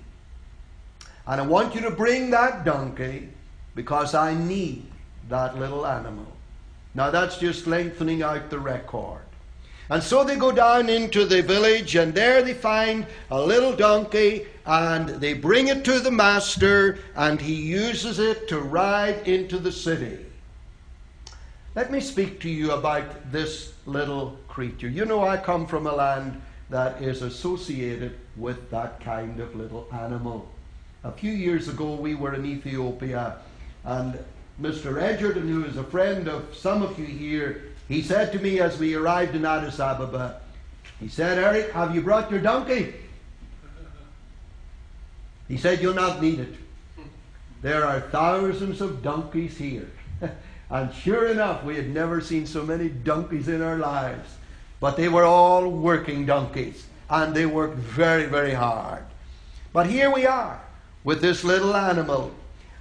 And 1.25 1.39
I 1.39 1.47
want 1.47 1.73
you 1.73 1.79
to 1.79 1.91
bring 1.91 2.29
that 2.31 2.65
donkey 2.65 3.29
because 3.73 4.15
I 4.15 4.33
need 4.33 4.85
that 5.29 5.57
little 5.57 5.87
animal. 5.87 6.27
Now 6.93 7.09
that's 7.09 7.37
just 7.37 7.67
lengthening 7.67 8.21
out 8.21 8.49
the 8.49 8.59
record. 8.59 9.21
And 9.91 10.01
so 10.01 10.23
they 10.23 10.37
go 10.37 10.53
down 10.53 10.87
into 10.87 11.25
the 11.25 11.41
village, 11.41 11.97
and 11.97 12.13
there 12.13 12.41
they 12.41 12.53
find 12.53 13.05
a 13.29 13.41
little 13.41 13.75
donkey, 13.75 14.47
and 14.65 15.09
they 15.09 15.33
bring 15.33 15.67
it 15.67 15.83
to 15.83 15.99
the 15.99 16.09
master, 16.09 16.99
and 17.13 17.41
he 17.41 17.55
uses 17.55 18.17
it 18.17 18.47
to 18.47 18.61
ride 18.61 19.27
into 19.27 19.59
the 19.59 19.71
city. 19.73 20.25
Let 21.75 21.91
me 21.91 21.99
speak 21.99 22.39
to 22.39 22.49
you 22.49 22.71
about 22.71 23.33
this 23.33 23.73
little 23.85 24.37
creature. 24.47 24.87
You 24.87 25.03
know, 25.03 25.27
I 25.27 25.35
come 25.35 25.67
from 25.67 25.85
a 25.85 25.93
land 25.93 26.41
that 26.69 27.01
is 27.01 27.21
associated 27.21 28.17
with 28.37 28.71
that 28.71 29.01
kind 29.01 29.41
of 29.41 29.57
little 29.57 29.89
animal. 29.91 30.47
A 31.03 31.11
few 31.11 31.33
years 31.33 31.67
ago, 31.67 31.95
we 31.95 32.15
were 32.15 32.33
in 32.33 32.45
Ethiopia, 32.45 33.39
and 33.83 34.17
Mr. 34.61 35.01
Edgerton, 35.01 35.49
who 35.49 35.65
is 35.65 35.75
a 35.75 35.83
friend 35.83 36.29
of 36.29 36.55
some 36.55 36.81
of 36.81 36.97
you 36.97 37.05
here, 37.05 37.63
he 37.91 38.01
said 38.01 38.31
to 38.31 38.39
me 38.39 38.61
as 38.61 38.79
we 38.79 38.95
arrived 38.95 39.35
in 39.35 39.45
Addis 39.45 39.79
Ababa, 39.79 40.39
he 41.01 41.09
said, 41.09 41.37
Eric, 41.37 41.71
have 41.71 41.93
you 41.93 42.01
brought 42.01 42.31
your 42.31 42.39
donkey? 42.39 42.93
He 45.49 45.57
said, 45.57 45.81
You'll 45.81 45.93
not 45.93 46.21
need 46.21 46.39
it. 46.39 46.55
There 47.61 47.85
are 47.85 47.99
thousands 47.99 48.79
of 48.79 49.03
donkeys 49.03 49.57
here. 49.57 49.91
and 50.69 50.93
sure 50.93 51.27
enough, 51.27 51.65
we 51.65 51.75
had 51.75 51.89
never 51.89 52.21
seen 52.21 52.47
so 52.47 52.63
many 52.63 52.87
donkeys 52.87 53.49
in 53.49 53.61
our 53.61 53.77
lives. 53.77 54.29
But 54.79 54.95
they 54.95 55.09
were 55.09 55.25
all 55.25 55.69
working 55.69 56.25
donkeys, 56.25 56.85
and 57.09 57.35
they 57.35 57.45
worked 57.45 57.75
very, 57.75 58.25
very 58.25 58.53
hard. 58.53 59.03
But 59.73 59.87
here 59.87 60.09
we 60.09 60.25
are 60.25 60.61
with 61.03 61.21
this 61.21 61.43
little 61.43 61.75
animal. 61.75 62.31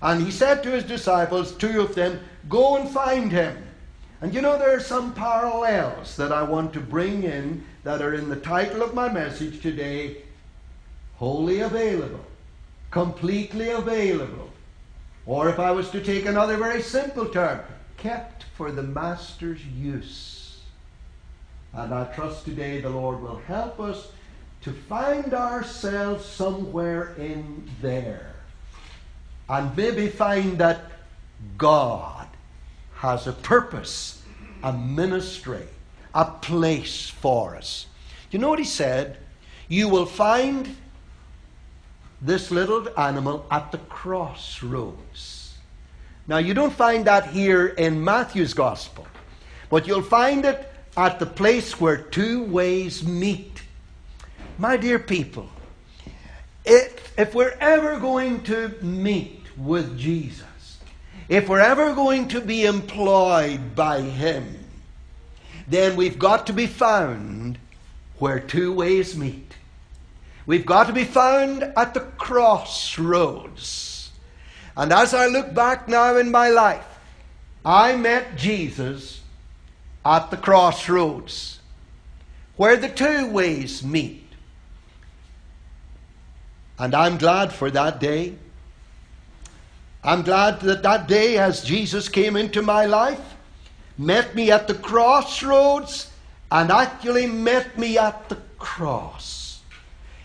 And 0.00 0.22
he 0.22 0.30
said 0.30 0.62
to 0.62 0.70
his 0.70 0.84
disciples, 0.84 1.52
two 1.52 1.80
of 1.80 1.96
them, 1.96 2.20
Go 2.48 2.76
and 2.76 2.88
find 2.88 3.32
him. 3.32 3.66
And 4.20 4.34
you 4.34 4.42
know, 4.42 4.58
there 4.58 4.76
are 4.76 4.80
some 4.80 5.14
parallels 5.14 6.16
that 6.16 6.30
I 6.30 6.42
want 6.42 6.74
to 6.74 6.80
bring 6.80 7.22
in 7.22 7.64
that 7.84 8.02
are 8.02 8.14
in 8.14 8.28
the 8.28 8.36
title 8.36 8.82
of 8.82 8.94
my 8.94 9.10
message 9.10 9.62
today 9.62 10.18
wholly 11.16 11.60
available, 11.60 12.24
completely 12.90 13.70
available. 13.70 14.50
Or 15.24 15.48
if 15.48 15.58
I 15.58 15.70
was 15.70 15.90
to 15.90 16.02
take 16.02 16.26
another 16.26 16.56
very 16.56 16.82
simple 16.82 17.28
term, 17.28 17.60
kept 17.96 18.44
for 18.56 18.70
the 18.72 18.82
Master's 18.82 19.64
use. 19.64 20.60
And 21.72 21.94
I 21.94 22.04
trust 22.04 22.44
today 22.44 22.80
the 22.80 22.90
Lord 22.90 23.22
will 23.22 23.38
help 23.38 23.80
us 23.80 24.08
to 24.62 24.72
find 24.72 25.32
ourselves 25.32 26.26
somewhere 26.26 27.14
in 27.16 27.70
there. 27.80 28.34
And 29.48 29.74
maybe 29.76 30.08
find 30.08 30.58
that 30.58 30.90
God 31.56 32.19
has 33.00 33.26
a 33.26 33.32
purpose, 33.32 34.22
a 34.62 34.70
ministry, 34.70 35.66
a 36.14 36.26
place 36.26 37.08
for 37.08 37.56
us. 37.56 37.86
You 38.30 38.38
know 38.38 38.50
what 38.50 38.58
he 38.58 38.64
said? 38.66 39.16
You 39.68 39.88
will 39.88 40.04
find 40.04 40.76
this 42.20 42.50
little 42.50 42.86
animal 42.98 43.46
at 43.50 43.72
the 43.72 43.78
crossroads. 43.78 45.54
Now, 46.28 46.36
you 46.36 46.52
don't 46.52 46.74
find 46.74 47.06
that 47.06 47.28
here 47.28 47.68
in 47.68 48.04
Matthew's 48.04 48.52
gospel, 48.52 49.06
but 49.70 49.86
you'll 49.86 50.02
find 50.02 50.44
it 50.44 50.70
at 50.94 51.18
the 51.18 51.24
place 51.24 51.80
where 51.80 51.96
two 51.96 52.44
ways 52.44 53.02
meet. 53.02 53.62
My 54.58 54.76
dear 54.76 54.98
people, 54.98 55.48
it, 56.66 57.00
if 57.16 57.34
we're 57.34 57.56
ever 57.60 57.98
going 57.98 58.42
to 58.42 58.74
meet 58.82 59.46
with 59.56 59.98
Jesus, 59.98 60.44
if 61.30 61.48
we're 61.48 61.60
ever 61.60 61.94
going 61.94 62.26
to 62.26 62.40
be 62.40 62.66
employed 62.66 63.76
by 63.76 64.00
Him, 64.00 64.58
then 65.68 65.94
we've 65.94 66.18
got 66.18 66.48
to 66.48 66.52
be 66.52 66.66
found 66.66 67.56
where 68.18 68.40
two 68.40 68.72
ways 68.72 69.16
meet. 69.16 69.54
We've 70.44 70.66
got 70.66 70.88
to 70.88 70.92
be 70.92 71.04
found 71.04 71.62
at 71.76 71.94
the 71.94 72.00
crossroads. 72.00 74.10
And 74.76 74.92
as 74.92 75.14
I 75.14 75.28
look 75.28 75.54
back 75.54 75.86
now 75.86 76.16
in 76.16 76.32
my 76.32 76.48
life, 76.48 76.98
I 77.64 77.94
met 77.94 78.36
Jesus 78.36 79.20
at 80.04 80.32
the 80.32 80.36
crossroads 80.36 81.60
where 82.56 82.76
the 82.76 82.88
two 82.88 83.28
ways 83.28 83.84
meet. 83.84 84.26
And 86.76 86.92
I'm 86.92 87.18
glad 87.18 87.52
for 87.52 87.70
that 87.70 88.00
day. 88.00 88.34
I'm 90.02 90.22
glad 90.22 90.60
that 90.60 90.82
that 90.82 91.08
day, 91.08 91.36
as 91.38 91.62
Jesus 91.62 92.08
came 92.08 92.36
into 92.36 92.62
my 92.62 92.86
life, 92.86 93.36
met 93.98 94.34
me 94.34 94.50
at 94.50 94.66
the 94.66 94.74
crossroads, 94.74 96.10
and 96.50 96.70
actually 96.70 97.26
met 97.26 97.78
me 97.78 97.98
at 97.98 98.28
the 98.28 98.38
cross. 98.58 99.62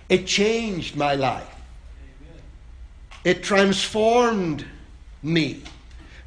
It 0.08 0.28
changed 0.28 0.96
my 0.96 1.16
life. 1.16 1.56
It 3.24 3.44
transformed 3.44 4.66
me 5.22 5.64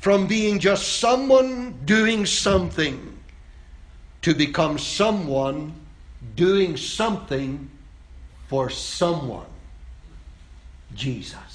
from 0.00 0.26
being 0.26 0.58
just 0.58 0.98
someone 0.98 1.78
doing 1.84 2.26
something 2.26 3.18
to 4.22 4.34
become 4.34 4.78
someone 4.78 5.72
doing 6.34 6.76
something 6.76 7.70
for 8.48 8.68
someone. 8.70 9.46
Jesus. 10.94 11.47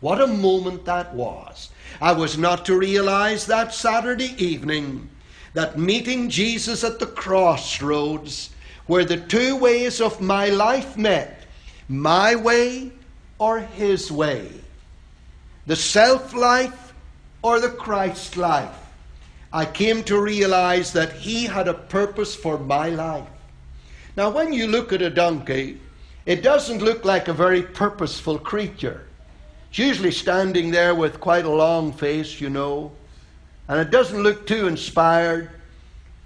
What 0.00 0.20
a 0.20 0.26
moment 0.26 0.84
that 0.84 1.14
was. 1.14 1.70
I 2.00 2.12
was 2.12 2.38
not 2.38 2.64
to 2.66 2.78
realize 2.78 3.46
that 3.46 3.74
Saturday 3.74 4.34
evening 4.42 5.08
that 5.58 5.76
meeting 5.76 6.28
Jesus 6.28 6.84
at 6.84 7.00
the 7.00 7.06
crossroads, 7.06 8.50
where 8.86 9.04
the 9.04 9.16
two 9.16 9.56
ways 9.56 10.00
of 10.00 10.20
my 10.20 10.46
life 10.50 10.96
met 10.96 11.46
my 11.88 12.36
way 12.36 12.92
or 13.38 13.58
his 13.58 14.12
way, 14.12 14.48
the 15.66 15.74
self 15.74 16.32
life 16.32 16.94
or 17.42 17.58
the 17.58 17.70
Christ 17.70 18.36
life. 18.36 18.86
I 19.52 19.64
came 19.64 20.04
to 20.04 20.20
realize 20.20 20.92
that 20.92 21.12
he 21.12 21.46
had 21.46 21.66
a 21.66 21.74
purpose 21.74 22.36
for 22.36 22.56
my 22.56 22.90
life. 22.90 23.26
Now, 24.16 24.30
when 24.30 24.52
you 24.52 24.68
look 24.68 24.92
at 24.92 25.02
a 25.02 25.10
donkey, 25.10 25.80
it 26.24 26.44
doesn't 26.44 26.82
look 26.82 27.04
like 27.04 27.26
a 27.26 27.32
very 27.32 27.62
purposeful 27.62 28.38
creature. 28.38 29.07
It's 29.70 29.78
usually 29.78 30.10
standing 30.10 30.70
there 30.70 30.94
with 30.94 31.20
quite 31.20 31.44
a 31.44 31.50
long 31.50 31.92
face, 31.92 32.40
you 32.40 32.50
know, 32.50 32.92
and 33.68 33.78
it 33.80 33.90
doesn't 33.90 34.22
look 34.22 34.46
too 34.46 34.66
inspired. 34.66 35.50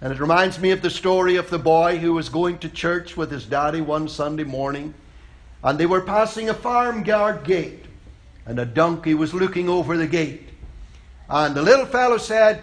And 0.01 0.13
it 0.13 0.21
reminds 0.21 0.59
me 0.59 0.71
of 0.71 0.83
the 0.83 0.91
story 0.91 1.37
of 1.37 1.49
the 1.51 1.59
boy 1.59 1.99
who 1.99 2.13
was 2.13 2.29
going 2.29 2.59
to 2.59 2.69
church 2.69 3.17
with 3.17 3.31
his 3.31 3.47
daddy 3.47 3.81
one 3.81 4.09
Sunday 4.09 4.45
morning, 4.45 4.95
and 5.63 5.79
they 5.79 5.87
were 5.87 6.01
passing 6.01 6.49
a 6.49 6.55
farmyard 6.55 7.45
gate, 7.45 7.85
and 8.47 8.59
a 8.59 8.65
donkey 8.65 9.15
was 9.15 9.33
looking 9.33 9.69
over 9.69 9.97
the 9.97 10.07
gate. 10.07 10.49
And 11.29 11.55
the 11.55 11.63
little 11.63 11.87
fellow 11.87 12.19
said, 12.19 12.63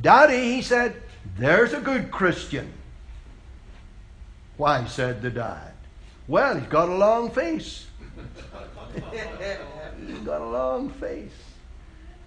Daddy, 0.00 0.54
he 0.54 0.62
said, 0.62 1.02
there's 1.36 1.72
a 1.72 1.80
good 1.80 2.10
Christian. 2.10 2.72
Why, 4.56 4.84
said 4.86 5.22
the 5.22 5.30
dad. 5.30 5.72
Well, 6.26 6.58
he's 6.58 6.68
got 6.68 6.88
a 6.88 6.94
long 6.94 7.30
face. 7.30 7.86
He's 10.08 10.18
got 10.20 10.40
a 10.40 10.46
long 10.46 10.88
face. 10.90 11.30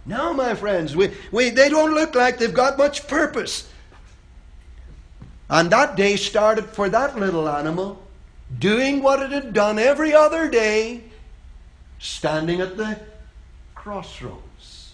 No, 0.05 0.33
my 0.33 0.53
friends, 0.55 0.95
we, 0.95 1.11
we, 1.31 1.49
they 1.49 1.69
don't 1.69 1.93
look 1.93 2.15
like 2.15 2.37
they've 2.37 2.53
got 2.53 2.77
much 2.77 3.07
purpose. 3.07 3.67
And 5.49 5.69
that 5.71 5.95
day 5.95 6.15
started 6.15 6.65
for 6.65 6.89
that 6.89 7.19
little 7.19 7.49
animal, 7.49 8.01
doing 8.59 9.01
what 9.01 9.21
it 9.21 9.31
had 9.31 9.53
done 9.53 9.79
every 9.79 10.13
other 10.13 10.49
day, 10.49 11.03
standing 11.99 12.61
at 12.61 12.77
the 12.77 12.99
crossroads. 13.75 14.93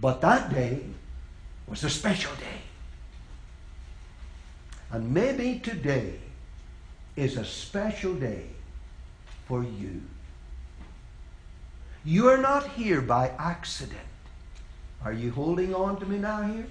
But 0.00 0.20
that 0.20 0.50
day 0.50 0.80
was 1.66 1.82
a 1.84 1.90
special 1.90 2.32
day. 2.36 2.62
And 4.90 5.12
maybe 5.12 5.58
today 5.58 6.14
is 7.16 7.36
a 7.36 7.44
special 7.44 8.14
day 8.14 8.46
for 9.46 9.64
you. 9.64 10.00
You 12.08 12.30
are 12.30 12.38
not 12.38 12.68
here 12.68 13.02
by 13.02 13.32
accident. 13.38 14.08
Are 15.04 15.12
you 15.12 15.30
holding 15.30 15.74
on 15.74 16.00
to 16.00 16.06
me 16.06 16.16
now 16.16 16.40
here? 16.40 16.66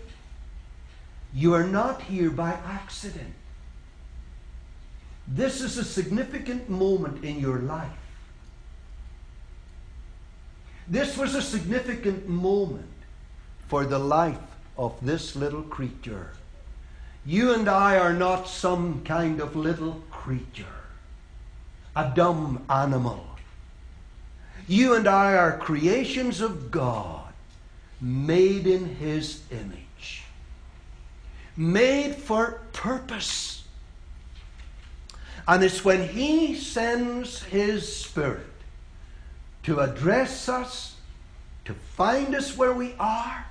You 1.32 1.53
are 1.53 1.63
not 1.63 2.01
here 2.01 2.32
by 2.32 2.53
accident. 2.53 3.36
This 5.27 5.62
is 5.62 5.77
a 5.77 5.84
significant 5.84 6.72
moment 6.72 7.24
in 7.24 7.39
your 7.39 7.60
life. 7.60 8.01
This 10.88 11.15
was 11.15 11.36
a 11.36 11.44
significant 11.44 12.27
moment 12.27 12.98
for 13.67 13.86
the 13.86 14.00
life 14.00 14.50
of 14.75 14.98
this 15.03 15.36
little 15.36 15.62
creature. 15.62 16.32
You 17.27 17.53
and 17.53 17.70
I 17.70 18.00
are 18.00 18.13
not 18.13 18.48
some 18.48 19.03
kind 19.03 19.39
of 19.39 19.56
little 19.56 20.01
creature, 20.10 20.82
a 21.96 22.12
dumb 22.15 22.65
animal. 22.72 23.37
You 24.68 24.96
and 24.96 25.08
I 25.08 25.34
are 25.36 25.58
creations 25.58 26.42
of 26.42 26.70
God, 26.70 27.32
made 28.02 28.68
in 28.68 28.96
His 28.96 29.42
image, 29.50 30.24
made 31.56 32.16
for 32.16 32.60
purpose. 32.74 33.64
And 35.48 35.64
it's 35.64 35.86
when 35.86 36.10
He 36.10 36.56
sends 36.56 37.44
His 37.44 37.96
Spirit 37.96 38.46
to 39.64 39.80
address 39.80 40.50
us, 40.50 40.96
to 41.64 41.74
find 41.74 42.36
us 42.36 42.58
where 42.58 42.74
we 42.74 42.94
are, 43.00 43.46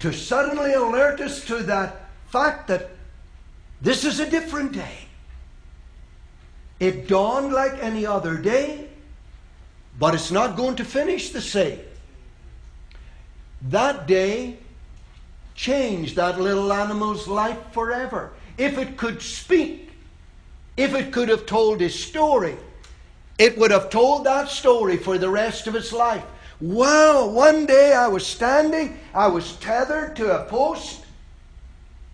to 0.00 0.12
suddenly 0.12 0.72
alert 0.72 1.20
us 1.20 1.44
to 1.46 1.62
that 1.62 2.08
fact 2.28 2.68
that 2.68 2.90
this 3.80 4.04
is 4.04 4.18
a 4.18 4.28
different 4.28 4.72
day. 4.72 4.98
It 6.80 7.06
dawned 7.06 7.52
like 7.52 7.82
any 7.82 8.04
other 8.04 8.36
day, 8.36 8.89
but 10.00 10.14
it's 10.14 10.30
not 10.30 10.56
going 10.56 10.76
to 10.76 10.84
finish 10.84 11.28
the 11.28 11.42
same. 11.42 11.78
That 13.68 14.06
day 14.06 14.56
changed 15.54 16.16
that 16.16 16.40
little 16.40 16.72
animal's 16.72 17.28
life 17.28 17.58
forever. 17.72 18.32
If 18.56 18.78
it 18.78 18.96
could 18.96 19.20
speak, 19.20 19.90
if 20.78 20.94
it 20.94 21.12
could 21.12 21.28
have 21.28 21.44
told 21.44 21.82
his 21.82 21.94
story, 21.94 22.56
it 23.38 23.58
would 23.58 23.70
have 23.70 23.90
told 23.90 24.24
that 24.24 24.48
story 24.48 24.96
for 24.96 25.18
the 25.18 25.28
rest 25.28 25.66
of 25.66 25.74
its 25.74 25.92
life. 25.92 26.24
Wow, 26.62 27.26
one 27.26 27.66
day 27.66 27.92
I 27.92 28.08
was 28.08 28.26
standing, 28.26 28.98
I 29.14 29.26
was 29.26 29.56
tethered 29.56 30.16
to 30.16 30.40
a 30.40 30.46
post 30.46 31.04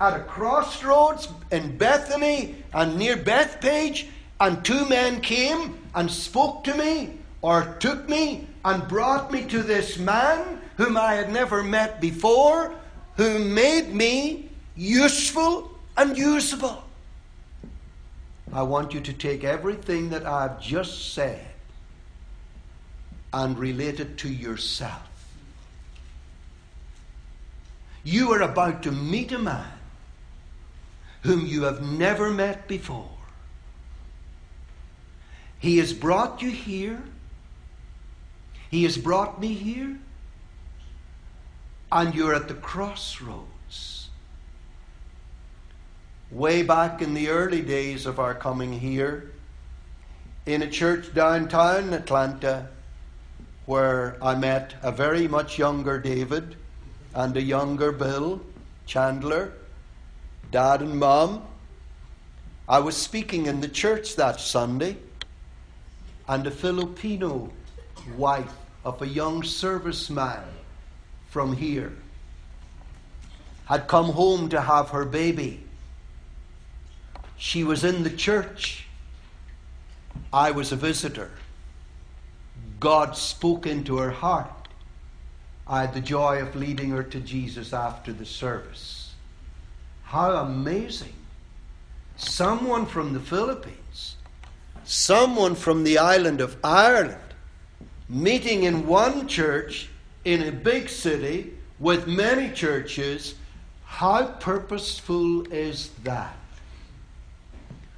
at 0.01 0.21
a 0.21 0.25
crossroads 0.25 1.29
in 1.53 1.79
Bethany 1.79 2.65
and 2.75 2.99
near 2.99 3.17
Bethphage, 3.17 4.09
and 4.41 4.65
two 4.65 4.89
men 4.89 5.21
came 5.21 5.79
and 5.95 6.11
spoke 6.11 6.65
to 6.65 6.75
me 6.75 7.19
or 7.47 7.77
took 7.79 8.09
me 8.09 8.45
and 8.65 8.89
brought 8.89 9.31
me 9.31 9.45
to 9.45 9.63
this 9.63 9.99
man 9.99 10.61
whom 10.77 10.97
I 10.97 11.15
had 11.15 11.31
never 11.31 11.63
met 11.63 12.01
before, 12.01 12.75
who 13.17 13.39
made 13.39 13.95
me 13.95 14.51
useful 14.75 15.71
and 15.97 16.19
usable. 16.19 16.83
I 18.53 18.65
want 18.65 18.93
you 18.93 19.01
to 19.01 19.13
take 19.13 19.45
everything 19.45 20.11
that 20.11 20.27
I've 20.27 20.61
just 20.61 21.15
said 21.15 21.47
and 23.33 23.57
relate 23.57 24.01
it 24.01 24.19
to 24.19 24.29
yourself. 24.29 25.09
You 28.03 28.33
are 28.33 28.43
about 28.43 28.83
to 28.83 28.91
meet 28.91 29.31
a 29.31 29.39
man 29.39 29.71
whom 31.23 31.47
you 31.47 31.63
have 31.63 31.81
never 31.81 32.29
met 32.29 32.67
before. 32.67 33.09
He 35.61 35.79
has 35.79 35.93
brought 35.93 36.43
you 36.43 36.51
here. 36.51 37.01
He 38.71 38.85
has 38.85 38.97
brought 38.99 39.41
me 39.41 39.55
here. 39.55 39.99
And 41.93 42.15
you're 42.15 42.35
at 42.35 42.49
the 42.49 42.55
crossroads. 42.55 44.11
Way 46.31 46.63
back 46.63 47.01
in 47.01 47.15
the 47.15 47.29
early 47.29 47.63
days 47.63 48.07
of 48.07 48.19
our 48.19 48.35
coming 48.35 48.73
here, 48.73 49.31
in 50.45 50.63
a 50.63 50.71
church 50.71 51.15
downtown 51.15 51.93
Atlanta, 51.93 52.69
where 53.65 54.17
I 54.21 54.35
met 54.35 54.75
a 54.83 54.91
very 54.91 55.29
much 55.29 55.59
younger 55.59 55.99
David 56.01 56.57
and 57.15 57.37
a 57.37 57.43
younger 57.43 57.93
Bill 57.93 58.41
Chandler 58.87 59.53
dad 60.51 60.81
and 60.81 60.99
mom. 60.99 61.45
I 62.69 62.79
was 62.79 62.97
speaking 62.97 63.47
in 63.47 63.61
the 63.61 63.69
church 63.69 64.17
that 64.17 64.41
Sunday, 64.41 64.97
and 66.29 66.47
a 66.47 66.51
Filipino 66.51 67.53
wife 68.17 68.53
of 68.85 69.01
a 69.03 69.07
young 69.07 69.43
serviceman 69.43 70.45
from 71.29 71.57
here 71.57 71.93
had 73.67 73.89
come 73.89 74.07
home 74.07 74.49
to 74.49 74.61
have 74.61 74.91
her 74.91 75.05
baby. 75.05 75.61
She 77.37 77.65
was 77.65 77.85
in 77.85 78.05
the 78.05 78.11
church. 78.11 78.87
I 80.33 80.53
was 80.53 80.73
a 80.73 80.77
visitor. 80.77 81.31
God 82.79 83.17
spoke 83.17 83.67
into 83.67 83.99
her 83.99 84.11
heart. 84.11 84.69
I 85.67 85.81
had 85.81 85.95
the 85.95 86.01
joy 86.01 86.41
of 86.41 86.55
leading 86.55 86.91
her 86.91 87.03
to 87.03 87.21
Jesus 87.21 87.73
after 87.73 88.13
the 88.13 88.25
service. 88.25 89.13
How 90.05 90.33
amazing. 90.37 91.15
Someone 92.17 92.87
from 92.87 93.13
the 93.13 93.21
Philippines, 93.21 94.17
someone 94.85 95.57
from 95.57 95.83
the 95.83 95.99
island 95.99 96.41
of 96.41 96.57
Ireland, 96.63 97.26
meeting 98.09 98.65
in 98.65 98.87
one 98.87 99.27
church 99.27 99.89
in 100.25 100.43
a 100.43 100.53
big 100.53 100.89
city 100.89 101.53
with 101.79 102.07
many 102.07 102.51
churches. 102.51 103.35
How 103.85 104.27
purposeful 104.27 105.51
is 105.53 105.91
that? 106.05 106.37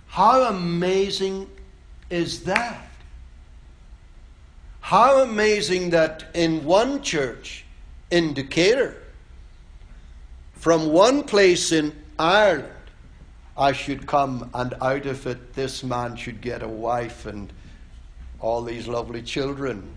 How 0.09 0.45
amazing 0.45 1.49
is 2.11 2.45
that? 2.45 2.89
How 4.81 5.23
amazing 5.23 5.91
that 5.91 6.25
in 6.35 6.65
one 6.65 7.03
church 7.03 7.65
in 8.11 8.33
Decatur, 8.33 8.97
from 10.55 10.93
one 10.93 11.23
place 11.25 11.73
in 11.73 11.95
Ireland, 12.19 12.73
I 13.57 13.73
should 13.73 14.07
come, 14.07 14.51
and 14.55 14.75
out 14.81 15.05
of 15.07 15.27
it, 15.27 15.55
this 15.55 15.85
man 15.85 16.17
should 16.17 16.41
get 16.41 16.63
a 16.63 16.69
wife 16.69 17.27
and 17.27 17.53
all 18.41 18.63
these 18.63 18.87
lovely 18.87 19.23
children. 19.23 19.95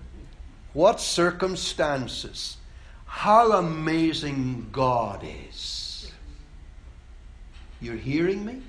What 0.73 0.99
circumstances! 0.99 2.57
How 3.05 3.51
amazing 3.53 4.69
God 4.71 5.23
is. 5.49 6.11
You're 7.81 7.97
hearing 7.97 8.45
me? 8.45 8.61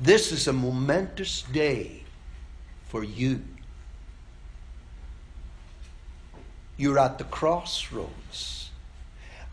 This 0.00 0.32
is 0.32 0.48
a 0.48 0.52
momentous 0.52 1.42
day 1.42 2.02
for 2.86 3.04
you. 3.04 3.42
You're 6.76 6.98
at 6.98 7.18
the 7.18 7.24
crossroads. 7.24 8.70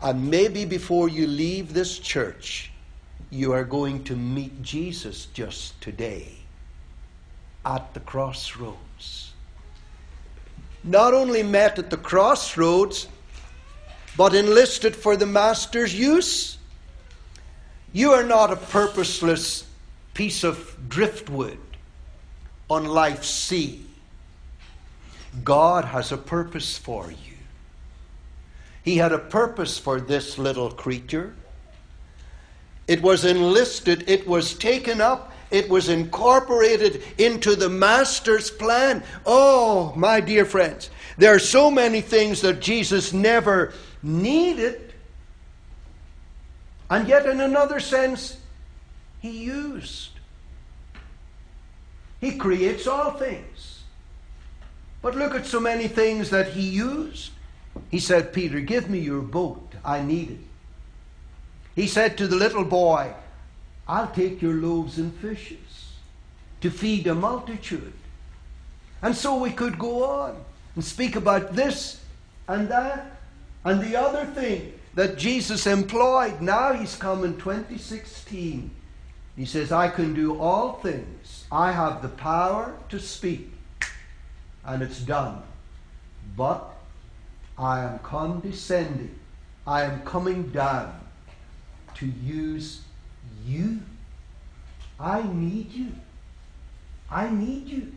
And 0.00 0.30
maybe 0.30 0.64
before 0.64 1.08
you 1.08 1.26
leave 1.26 1.74
this 1.74 1.98
church, 1.98 2.72
you 3.30 3.52
are 3.52 3.64
going 3.64 4.02
to 4.04 4.16
meet 4.16 4.62
Jesus 4.62 5.26
just 5.26 5.80
today 5.80 6.41
at 7.64 7.94
the 7.94 8.00
crossroads. 8.00 9.32
Not 10.84 11.14
only 11.14 11.42
met 11.42 11.78
at 11.78 11.90
the 11.90 11.96
crossroads, 11.96 13.06
but 14.16 14.34
enlisted 14.34 14.96
for 14.96 15.16
the 15.16 15.26
Master's 15.26 15.94
use. 15.94 16.58
You 17.92 18.12
are 18.12 18.24
not 18.24 18.52
a 18.52 18.56
purposeless 18.56 19.64
piece 20.14 20.44
of 20.44 20.76
driftwood 20.88 21.58
on 22.68 22.84
life's 22.84 23.28
sea. 23.28 23.84
God 25.44 25.84
has 25.86 26.12
a 26.12 26.16
purpose 26.16 26.76
for 26.76 27.10
you. 27.10 27.36
He 28.82 28.96
had 28.96 29.12
a 29.12 29.18
purpose 29.18 29.78
for 29.78 30.00
this 30.00 30.38
little 30.38 30.70
creature. 30.70 31.34
It 32.88 33.00
was 33.00 33.24
enlisted, 33.24 34.08
it 34.08 34.26
was 34.26 34.54
taken 34.54 35.00
up, 35.00 35.31
it 35.52 35.68
was 35.68 35.88
incorporated 35.88 37.02
into 37.18 37.54
the 37.54 37.68
Master's 37.68 38.50
plan. 38.50 39.04
Oh, 39.24 39.92
my 39.94 40.20
dear 40.20 40.44
friends, 40.44 40.90
there 41.18 41.34
are 41.34 41.38
so 41.38 41.70
many 41.70 42.00
things 42.00 42.40
that 42.40 42.60
Jesus 42.60 43.12
never 43.12 43.72
needed, 44.02 44.94
and 46.90 47.06
yet, 47.06 47.26
in 47.26 47.40
another 47.40 47.80
sense, 47.80 48.36
He 49.20 49.44
used. 49.44 50.10
He 52.20 52.36
creates 52.36 52.86
all 52.86 53.12
things. 53.12 53.82
But 55.02 55.16
look 55.16 55.34
at 55.34 55.44
so 55.44 55.58
many 55.58 55.88
things 55.88 56.30
that 56.30 56.48
he 56.48 56.62
used. 56.62 57.32
He 57.90 57.98
said, 57.98 58.32
Peter, 58.32 58.60
give 58.60 58.88
me 58.88 59.00
your 59.00 59.20
boat. 59.20 59.74
I 59.84 60.00
need 60.00 60.30
it. 60.30 60.38
He 61.74 61.88
said 61.88 62.16
to 62.18 62.28
the 62.28 62.36
little 62.36 62.64
boy, 62.64 63.12
I'll 63.88 64.10
take 64.10 64.40
your 64.40 64.54
loaves 64.54 64.98
and 64.98 65.14
fishes 65.14 65.58
to 66.60 66.70
feed 66.70 67.06
a 67.06 67.14
multitude. 67.14 67.92
And 69.02 69.16
so 69.16 69.38
we 69.38 69.50
could 69.50 69.78
go 69.78 70.04
on 70.04 70.44
and 70.74 70.84
speak 70.84 71.16
about 71.16 71.54
this 71.54 72.00
and 72.46 72.68
that 72.68 73.20
and 73.64 73.80
the 73.80 73.96
other 73.96 74.24
thing 74.26 74.72
that 74.94 75.18
Jesus 75.18 75.66
employed. 75.66 76.40
Now 76.40 76.72
he's 76.72 76.96
come 76.96 77.24
in 77.24 77.36
2016. 77.36 78.70
He 79.36 79.44
says, 79.44 79.72
I 79.72 79.88
can 79.88 80.14
do 80.14 80.38
all 80.38 80.74
things. 80.74 81.46
I 81.50 81.72
have 81.72 82.02
the 82.02 82.08
power 82.08 82.74
to 82.90 82.98
speak. 82.98 83.52
And 84.64 84.82
it's 84.82 85.00
done. 85.00 85.42
But 86.36 86.70
I 87.58 87.80
am 87.80 87.98
condescending. 88.00 89.18
I 89.66 89.82
am 89.82 90.02
coming 90.02 90.50
down 90.50 91.00
to 91.94 92.06
use 92.06 92.82
you. 93.46 93.80
I 94.98 95.22
need 95.22 95.72
you. 95.72 95.88
I 97.10 97.28
need 97.28 97.66
you. 97.66 97.92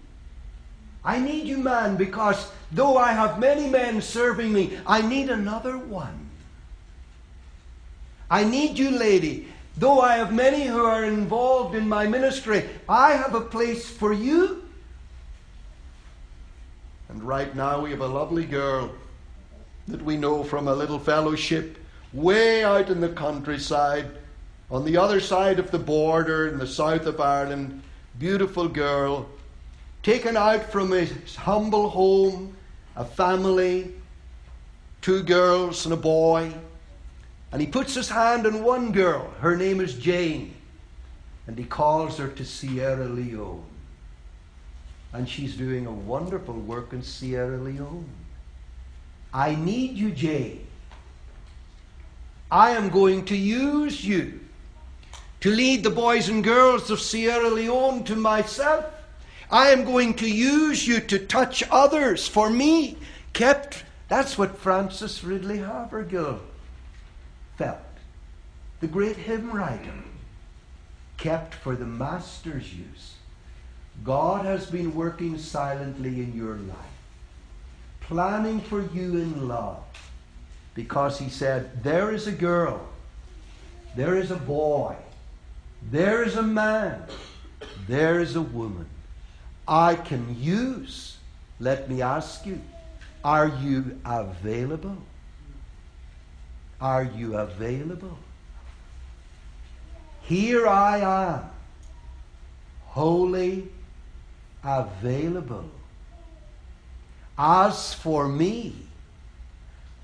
I 1.03 1.19
need 1.19 1.45
you, 1.45 1.58
man, 1.58 1.97
because 1.97 2.51
though 2.71 2.97
I 2.97 3.13
have 3.13 3.39
many 3.39 3.69
men 3.69 4.01
serving 4.01 4.51
me, 4.51 4.77
I 4.88 5.01
need 5.01 5.29
another 5.29 5.77
one. 5.77 6.29
I 8.29 8.43
need 8.43 8.79
you, 8.79 8.89
lady. 8.89 9.47
Though 9.77 10.01
I 10.01 10.15
have 10.17 10.34
many 10.34 10.65
who 10.65 10.84
are 10.84 11.03
involved 11.03 11.75
in 11.75 11.88
my 11.88 12.08
ministry, 12.08 12.67
I 12.89 13.12
have 13.13 13.36
a 13.36 13.41
place 13.41 13.89
for 13.89 14.13
you. 14.13 14.63
And 17.10 17.21
right 17.23 17.53
now 17.55 17.81
we 17.81 17.91
have 17.91 18.01
a 18.01 18.08
lovely 18.08 18.45
girl 18.45 18.91
that 19.88 20.01
we 20.01 20.17
know 20.17 20.43
from 20.43 20.67
a 20.67 20.73
little 20.73 20.97
fellowship 20.97 21.77
way 22.13 22.63
out 22.63 22.89
in 22.89 22.99
the 22.99 23.10
countryside, 23.10 24.10
on 24.69 24.84
the 24.86 24.97
other 24.97 25.19
side 25.19 25.60
of 25.60 25.71
the 25.71 25.80
border 25.80 26.47
in 26.47 26.58
the 26.58 26.67
south 26.67 27.06
of 27.06 27.19
Ireland. 27.19 27.82
Beautiful 28.17 28.67
girl, 28.67 29.28
taken 30.04 30.38
out 30.38 30.71
from 30.71 30.91
his 30.91 31.36
humble 31.36 31.89
home, 31.89 32.56
a 32.95 33.06
family, 33.06 33.93
two 35.01 35.21
girls 35.23 35.86
and 35.86 35.93
a 35.93 35.97
boy. 35.97 36.51
And 37.51 37.62
he 37.62 37.67
puts 37.67 37.93
his 37.93 38.10
hand 38.10 38.47
on 38.47 38.63
one 38.63 38.91
girl. 38.91 39.30
Her 39.39 39.56
name 39.56 39.80
is 39.80 39.93
Jane. 39.95 40.56
And 41.47 41.58
he 41.58 41.65
calls 41.65 42.17
her 42.17 42.28
to 42.28 42.45
Sierra 42.45 43.06
Leone. 43.06 43.63
And 45.13 45.30
she's 45.30 45.56
doing 45.56 45.86
a 45.86 45.91
wonderful 45.91 46.56
work 46.56 46.91
in 46.91 47.04
Sierra 47.04 47.58
Leone. 47.58 48.10
I 49.34 49.56
need 49.56 49.95
you, 49.95 50.12
Jane. 50.12 50.65
I 52.49 52.71
am 52.71 52.89
going 52.89 53.25
to 53.25 53.38
use 53.38 54.04
you 54.04 54.39
to 55.45 55.51
lead 55.51 55.84
the 55.84 55.91
boys 55.91 56.27
and 56.27 56.43
girls 56.43 56.89
of 56.89 56.99
Sierra 56.99 57.51
Leone 57.51 58.03
to 58.03 58.15
myself. 58.15 58.84
I 59.51 59.69
am 59.69 59.86
going 59.86 60.15
to 60.15 60.27
use 60.27 60.88
you 60.88 60.99
to 61.01 61.19
touch 61.19 61.63
others 61.69 62.27
for 62.27 62.49
me. 62.49 62.97
Kept, 63.34 63.84
that's 64.08 64.39
what 64.39 64.58
Frances 64.58 65.23
Ridley 65.23 65.60
Havergal 65.60 66.39
felt. 67.58 67.77
The 68.79 68.88
great 68.88 69.17
hymn 69.17 69.51
writer, 69.51 69.93
kept 71.17 71.53
for 71.53 71.75
the 71.75 71.86
Master's 71.86 72.73
use. 72.73 73.13
God 74.03 74.47
has 74.47 74.65
been 74.65 74.95
working 74.95 75.38
silently 75.38 76.21
in 76.23 76.36
your 76.36 76.55
life, 76.55 76.97
planning 78.01 78.62
for 78.62 78.81
you 78.81 79.17
in 79.17 79.47
love, 79.47 79.84
because 80.73 81.19
He 81.19 81.29
said, 81.29 81.84
There 81.84 82.12
is 82.12 82.25
a 82.25 82.31
girl, 82.31 82.89
there 83.95 84.17
is 84.17 84.31
a 84.31 84.38
boy, 84.38 84.95
there 85.91 86.24
is 86.24 86.36
a 86.36 86.43
man, 86.43 87.04
there 87.88 88.19
is 88.19 88.36
a 88.36 88.41
woman 88.41 88.88
I 89.67 89.95
can 89.95 90.36
use. 90.39 91.17
Let 91.60 91.89
me 91.89 92.02
ask 92.02 92.45
you, 92.45 92.62
are 93.24 93.48
you 93.48 94.00
available? 94.06 94.98
Are 96.82 97.04
you 97.04 97.38
available? 97.38 98.17
Here 100.24 100.67
I 100.67 101.34
am, 101.36 101.50
wholly 102.86 103.69
available. 104.63 105.69
As 107.38 107.93
for 107.93 108.28
me, 108.28 108.76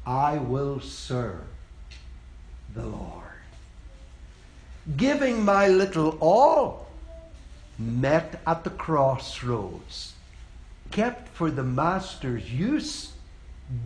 I 0.05 0.37
will 0.37 0.79
serve 0.79 1.43
the 2.73 2.85
Lord. 2.85 3.20
Giving 4.97 5.45
my 5.45 5.67
little 5.67 6.17
all, 6.19 6.87
met 7.77 8.41
at 8.47 8.63
the 8.63 8.69
crossroads, 8.71 10.13
kept 10.89 11.27
for 11.29 11.51
the 11.51 11.63
Master's 11.63 12.51
use, 12.51 13.13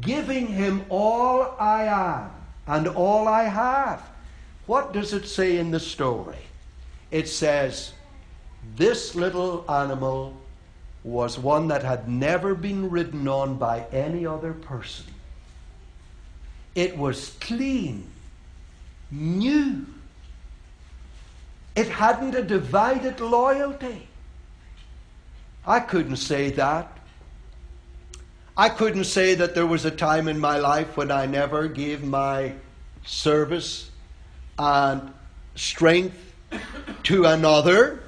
giving 0.02 0.48
him 0.48 0.86
all 0.90 1.56
I 1.60 1.84
am 1.84 2.32
and 2.68 2.88
all 2.88 3.28
I 3.28 3.44
have. 3.44 4.02
What 4.66 4.94
does 4.94 5.14
it 5.14 5.28
say 5.28 5.58
in 5.58 5.72
the 5.72 5.80
story? 5.80 6.38
It 7.12 7.28
says, 7.28 7.92
This 8.76 9.16
little 9.16 9.70
animal 9.70 10.36
was 11.04 11.38
one 11.38 11.68
that 11.68 11.84
had 11.84 12.10
never 12.10 12.56
been 12.56 12.90
ridden 12.90 13.28
on 13.28 13.58
by 13.58 13.86
any 13.92 14.26
other 14.26 14.54
person. 14.54 15.06
It 16.74 16.98
was 16.98 17.38
clean, 17.40 18.10
new. 19.12 19.86
It 21.76 21.90
hadn't 21.90 22.36
a 22.36 22.42
divided 22.42 23.20
loyalty. 23.20 24.08
I 25.68 25.80
couldn't 25.82 26.18
say 26.18 26.52
that. 26.52 26.92
I 28.58 28.70
couldn't 28.70 29.04
say 29.04 29.36
that 29.36 29.54
there 29.54 29.66
was 29.66 29.84
a 29.84 29.92
time 29.92 30.30
in 30.30 30.40
my 30.40 30.58
life 30.58 30.96
when 30.96 31.12
I 31.12 31.26
never 31.26 31.68
gave 31.68 32.04
my 32.04 32.54
service 33.06 33.92
and 34.58 35.14
strength 35.56 36.34
to 37.04 37.26
another. 37.26 38.02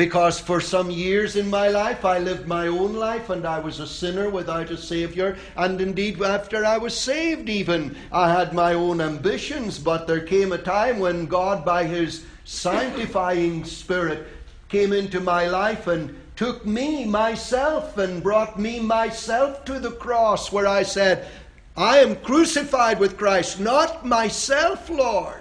Because 0.00 0.40
for 0.40 0.62
some 0.62 0.90
years 0.90 1.36
in 1.36 1.50
my 1.50 1.68
life 1.68 2.06
I 2.06 2.20
lived 2.20 2.46
my 2.46 2.68
own 2.68 2.94
life 2.94 3.28
and 3.28 3.44
I 3.44 3.58
was 3.58 3.80
a 3.80 3.86
sinner 3.86 4.30
without 4.30 4.70
a 4.70 4.78
Savior. 4.78 5.36
And 5.58 5.78
indeed, 5.78 6.22
after 6.22 6.64
I 6.64 6.78
was 6.78 6.98
saved, 6.98 7.50
even, 7.50 7.94
I 8.10 8.32
had 8.32 8.54
my 8.54 8.72
own 8.72 9.02
ambitions. 9.02 9.78
But 9.78 10.06
there 10.06 10.22
came 10.22 10.52
a 10.52 10.56
time 10.56 11.00
when 11.00 11.26
God, 11.26 11.66
by 11.66 11.84
His 11.84 12.24
sanctifying 12.46 13.66
Spirit, 13.66 14.26
came 14.70 14.94
into 14.94 15.20
my 15.20 15.48
life 15.48 15.86
and 15.86 16.18
took 16.34 16.64
me, 16.64 17.04
myself, 17.04 17.98
and 17.98 18.22
brought 18.22 18.58
me, 18.58 18.80
myself, 18.80 19.66
to 19.66 19.78
the 19.78 19.90
cross 19.90 20.50
where 20.50 20.66
I 20.66 20.82
said, 20.82 21.28
I 21.76 21.98
am 21.98 22.16
crucified 22.16 22.98
with 23.00 23.18
Christ, 23.18 23.60
not 23.60 24.06
myself, 24.06 24.88
Lord. 24.88 25.39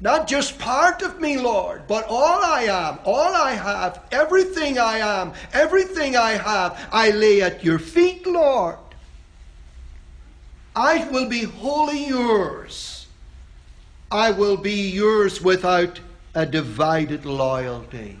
Not 0.00 0.26
just 0.26 0.58
part 0.58 1.02
of 1.02 1.20
me, 1.20 1.38
Lord, 1.38 1.82
but 1.86 2.06
all 2.08 2.42
I 2.42 2.62
am, 2.62 2.98
all 3.04 3.34
I 3.34 3.52
have, 3.52 4.02
everything 4.10 4.78
I 4.78 4.98
am, 4.98 5.32
everything 5.52 6.16
I 6.16 6.32
have, 6.32 6.88
I 6.90 7.10
lay 7.10 7.42
at 7.42 7.62
your 7.62 7.78
feet, 7.78 8.26
Lord. 8.26 8.76
I 10.74 11.06
will 11.10 11.28
be 11.28 11.42
wholly 11.42 12.06
yours. 12.06 13.06
I 14.10 14.30
will 14.30 14.56
be 14.56 14.88
yours 14.88 15.42
without 15.42 16.00
a 16.34 16.46
divided 16.46 17.26
loyalty 17.26 18.16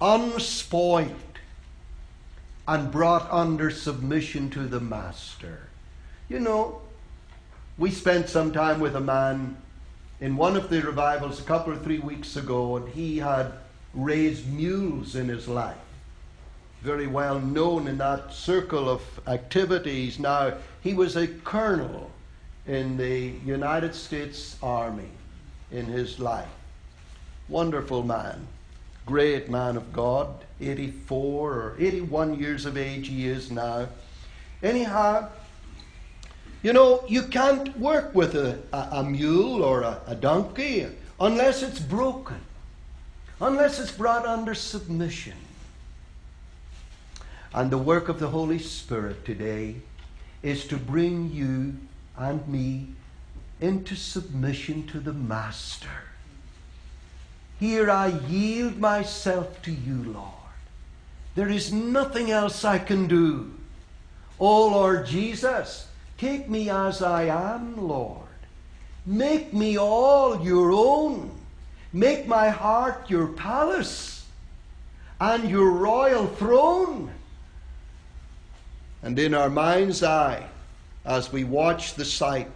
unspoiled, 0.00 1.14
and 2.66 2.90
brought 2.90 3.30
under 3.30 3.70
submission 3.70 4.50
to 4.50 4.66
the 4.66 4.80
Master. 4.80 5.68
You 6.28 6.40
know, 6.40 6.80
we 7.76 7.90
spent 7.90 8.28
some 8.28 8.52
time 8.52 8.80
with 8.80 8.94
a 8.94 9.00
man 9.00 9.56
in 10.20 10.36
one 10.36 10.56
of 10.56 10.68
the 10.68 10.82
revivals 10.82 11.40
a 11.40 11.44
couple 11.44 11.72
or 11.72 11.78
three 11.78 11.98
weeks 11.98 12.36
ago, 12.36 12.76
and 12.76 12.88
he 12.90 13.18
had 13.18 13.52
raised 13.94 14.46
mules 14.52 15.14
in 15.14 15.28
his 15.28 15.48
life. 15.48 15.76
Very 16.82 17.06
well 17.06 17.40
known 17.40 17.88
in 17.88 17.98
that 17.98 18.32
circle 18.32 18.88
of 18.88 19.02
activities. 19.26 20.18
Now, 20.18 20.54
he 20.82 20.94
was 20.94 21.16
a 21.16 21.26
colonel 21.26 22.10
in 22.66 22.96
the 22.96 23.34
United 23.44 23.94
States 23.94 24.56
Army 24.62 25.10
in 25.70 25.86
his 25.86 26.18
life. 26.18 26.48
Wonderful 27.48 28.02
man 28.02 28.46
great 29.10 29.50
man 29.50 29.76
of 29.76 29.92
God, 29.92 30.28
84 30.60 31.52
or 31.52 31.74
81 31.80 32.38
years 32.38 32.64
of 32.64 32.76
age 32.76 33.08
he 33.08 33.26
is 33.26 33.50
now. 33.50 33.88
Anyhow, 34.62 35.28
you 36.62 36.72
know, 36.72 37.04
you 37.08 37.22
can't 37.22 37.78
work 37.78 38.14
with 38.14 38.34
a, 38.34 38.58
a, 38.72 38.88
a 38.92 39.04
mule 39.04 39.62
or 39.62 39.82
a, 39.82 40.00
a 40.06 40.14
donkey 40.14 40.86
unless 41.18 41.62
it's 41.62 41.80
broken, 41.80 42.40
unless 43.40 43.80
it's 43.80 43.92
brought 43.92 44.26
under 44.26 44.54
submission. 44.54 45.36
And 47.54 47.70
the 47.70 47.78
work 47.78 48.08
of 48.08 48.20
the 48.20 48.28
Holy 48.28 48.58
Spirit 48.58 49.24
today 49.24 49.76
is 50.42 50.66
to 50.68 50.76
bring 50.76 51.32
you 51.32 51.76
and 52.16 52.46
me 52.46 52.88
into 53.60 53.96
submission 53.96 54.86
to 54.88 55.00
the 55.00 55.12
Master. 55.12 55.88
Here 57.58 57.90
I 57.90 58.08
yield 58.28 58.78
myself 58.78 59.60
to 59.62 59.72
you, 59.72 60.12
Lord. 60.12 60.26
There 61.34 61.48
is 61.48 61.72
nothing 61.72 62.30
else 62.30 62.64
I 62.64 62.78
can 62.78 63.06
do. 63.06 63.52
Oh, 64.38 64.68
Lord 64.68 65.06
Jesus, 65.06 65.86
Take 66.20 66.50
me 66.50 66.68
as 66.68 67.00
I 67.00 67.22
am, 67.24 67.88
Lord. 67.88 68.28
Make 69.06 69.54
me 69.54 69.78
all 69.78 70.44
your 70.44 70.70
own. 70.70 71.30
Make 71.94 72.26
my 72.26 72.50
heart 72.50 73.08
your 73.08 73.28
palace 73.28 74.26
and 75.18 75.48
your 75.48 75.70
royal 75.70 76.26
throne. 76.26 77.10
And 79.02 79.18
in 79.18 79.32
our 79.32 79.48
mind's 79.48 80.02
eye, 80.02 80.46
as 81.06 81.32
we 81.32 81.44
watch 81.44 81.94
the 81.94 82.04
sight 82.04 82.52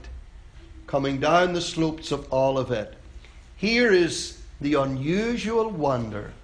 coming 0.87 1.19
down 1.19 1.55
the 1.55 1.63
slopes 1.63 2.13
of 2.13 2.31
Olivet, 2.31 2.99
here 3.57 3.91
is 3.91 4.43
the 4.61 4.75
unusual 4.75 5.71
wonder 5.71 6.35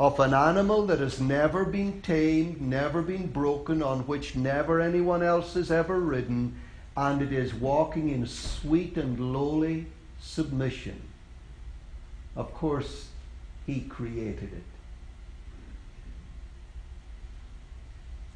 of 0.00 0.18
an 0.18 0.32
animal 0.32 0.86
that 0.86 0.98
has 0.98 1.20
never 1.20 1.62
been 1.62 2.00
tamed, 2.00 2.58
never 2.58 3.02
been 3.02 3.26
broken, 3.26 3.82
on 3.82 4.00
which 4.06 4.34
never 4.34 4.80
anyone 4.80 5.22
else 5.22 5.52
has 5.52 5.70
ever 5.70 6.00
ridden, 6.00 6.56
and 6.96 7.20
it 7.20 7.34
is 7.34 7.52
walking 7.52 8.08
in 8.08 8.26
sweet 8.26 8.96
and 8.96 9.20
lowly 9.20 9.84
submission. 10.18 10.98
Of 12.34 12.54
course, 12.54 13.08
He 13.66 13.82
created 13.82 14.54
it. 14.54 14.62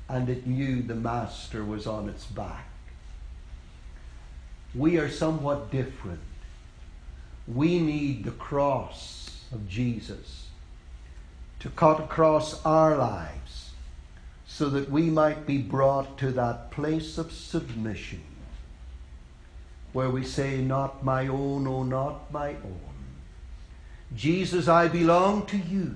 And 0.07 0.29
it 0.29 0.47
knew 0.47 0.83
the 0.83 0.95
Master 0.95 1.65
was 1.65 1.87
on 1.87 2.11
its 2.11 2.27
back. 2.27 2.69
We 4.75 4.99
are 4.99 5.09
somewhat 5.09 5.71
different. 5.71 6.21
We 7.49 7.79
need 7.79 8.25
the 8.25 8.33
cross 8.33 9.41
of 9.51 9.67
Jesus 9.67 10.44
to 11.65 11.71
cut 11.71 11.99
across 11.99 12.63
our 12.67 12.95
lives 12.95 13.71
so 14.47 14.69
that 14.69 14.91
we 14.91 15.05
might 15.05 15.47
be 15.47 15.57
brought 15.57 16.19
to 16.19 16.31
that 16.31 16.71
place 16.71 17.17
of 17.17 17.33
submission 17.33 18.23
where 19.95 20.11
we 20.11 20.23
say, 20.23 20.61
Not 20.61 21.03
my 21.03 21.27
own, 21.27 21.67
oh, 21.67 21.83
not 21.83 22.31
my 22.31 22.51
own. 22.51 22.95
Jesus, 24.15 24.69
I 24.69 24.89
belong 24.89 25.47
to 25.47 25.57
you. 25.57 25.95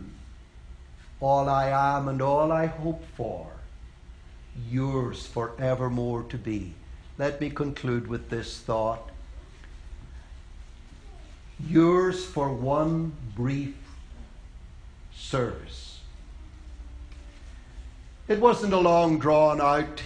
All 1.21 1.51
I 1.51 1.69
am 1.69 2.09
and 2.09 2.23
all 2.23 2.51
I 2.51 2.65
hope 2.65 3.05
for, 3.15 3.49
yours 4.71 5.27
forevermore 5.27 6.23
to 6.31 6.39
be. 6.39 6.73
Let 7.19 7.43
me 7.43 7.51
conclude 7.51 8.07
with 8.07 8.31
this 8.31 8.59
thought. 8.59 9.11
Yours 11.61 12.25
for 12.25 12.55
one 12.55 13.13
brief 13.37 13.75
service. 15.19 16.01
It 18.29 18.41
wasn't 18.41 18.73
a 18.73 18.79
long 18.79 19.19
drawn 19.19 19.61
out 19.61 20.03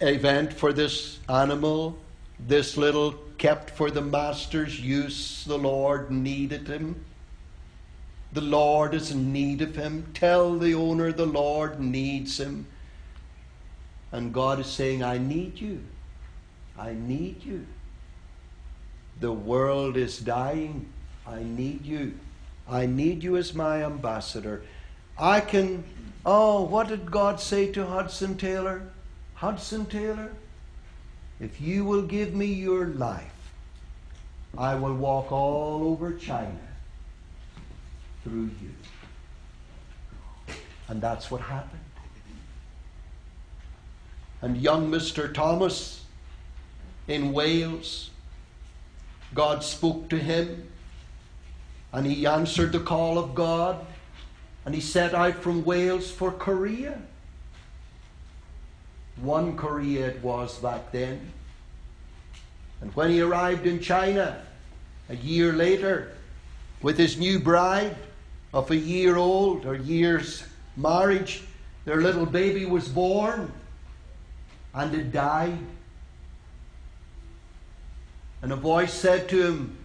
event 0.00 0.52
for 0.52 0.72
this 0.72 1.18
animal, 1.28 1.96
this 2.38 2.76
little 2.76 3.12
kept 3.38 3.70
for 3.70 3.90
the 3.90 4.00
master's 4.00 4.80
use. 4.80 5.44
The 5.44 5.58
Lord 5.58 6.10
needed 6.10 6.68
him. 6.68 7.04
The 8.32 8.40
Lord 8.40 8.94
is 8.94 9.10
in 9.10 9.32
need 9.32 9.62
of 9.62 9.76
him. 9.76 10.06
Tell 10.14 10.58
the 10.58 10.74
owner 10.74 11.12
the 11.12 11.26
Lord 11.26 11.78
needs 11.80 12.38
him. 12.38 12.66
And 14.10 14.32
God 14.32 14.60
is 14.60 14.66
saying, 14.66 15.02
I 15.02 15.18
need 15.18 15.60
you. 15.60 15.82
I 16.78 16.94
need 16.94 17.44
you. 17.44 17.66
The 19.20 19.32
world 19.32 19.96
is 19.96 20.18
dying. 20.18 20.86
I 21.26 21.42
need 21.42 21.84
you. 21.84 22.14
I 22.68 22.86
need 22.86 23.22
you 23.22 23.36
as 23.36 23.54
my 23.54 23.84
ambassador. 23.84 24.62
I 25.18 25.40
can. 25.40 25.84
Oh, 26.24 26.62
what 26.62 26.88
did 26.88 27.10
God 27.10 27.40
say 27.40 27.70
to 27.72 27.86
Hudson 27.86 28.36
Taylor? 28.36 28.82
Hudson 29.34 29.86
Taylor, 29.86 30.30
if 31.40 31.60
you 31.60 31.84
will 31.84 32.02
give 32.02 32.32
me 32.32 32.46
your 32.46 32.86
life, 32.86 33.32
I 34.56 34.76
will 34.76 34.94
walk 34.94 35.32
all 35.32 35.82
over 35.82 36.12
China 36.12 36.60
through 38.22 38.50
you. 38.62 38.70
And 40.88 41.00
that's 41.00 41.30
what 41.30 41.40
happened. 41.40 41.80
And 44.42 44.56
young 44.56 44.90
Mr. 44.90 45.32
Thomas 45.32 46.04
in 47.08 47.32
Wales, 47.32 48.10
God 49.34 49.64
spoke 49.64 50.08
to 50.10 50.18
him 50.18 50.68
and 51.92 52.06
he 52.06 52.26
answered 52.26 52.72
the 52.72 52.80
call 52.80 53.18
of 53.18 53.34
God 53.34 53.84
and 54.64 54.74
he 54.74 54.80
set 54.80 55.14
out 55.14 55.34
from 55.34 55.64
Wales 55.64 56.10
for 56.10 56.30
Korea. 56.30 57.00
One 59.20 59.56
Korea 59.56 60.08
it 60.08 60.22
was 60.22 60.58
back 60.58 60.90
then. 60.92 61.32
And 62.80 62.94
when 62.96 63.10
he 63.10 63.20
arrived 63.20 63.66
in 63.66 63.80
China 63.80 64.42
a 65.08 65.16
year 65.16 65.52
later 65.52 66.12
with 66.80 66.96
his 66.96 67.18
new 67.18 67.38
bride 67.38 67.96
of 68.54 68.70
a 68.70 68.76
year 68.76 69.16
old 69.16 69.66
or 69.66 69.74
year's 69.74 70.44
marriage, 70.76 71.42
their 71.84 72.00
little 72.00 72.26
baby 72.26 72.64
was 72.64 72.88
born 72.88 73.52
and 74.74 74.94
it 74.94 75.12
died. 75.12 75.58
And 78.40 78.52
a 78.52 78.56
voice 78.56 78.92
said 78.92 79.28
to 79.28 79.42
him, 79.42 79.76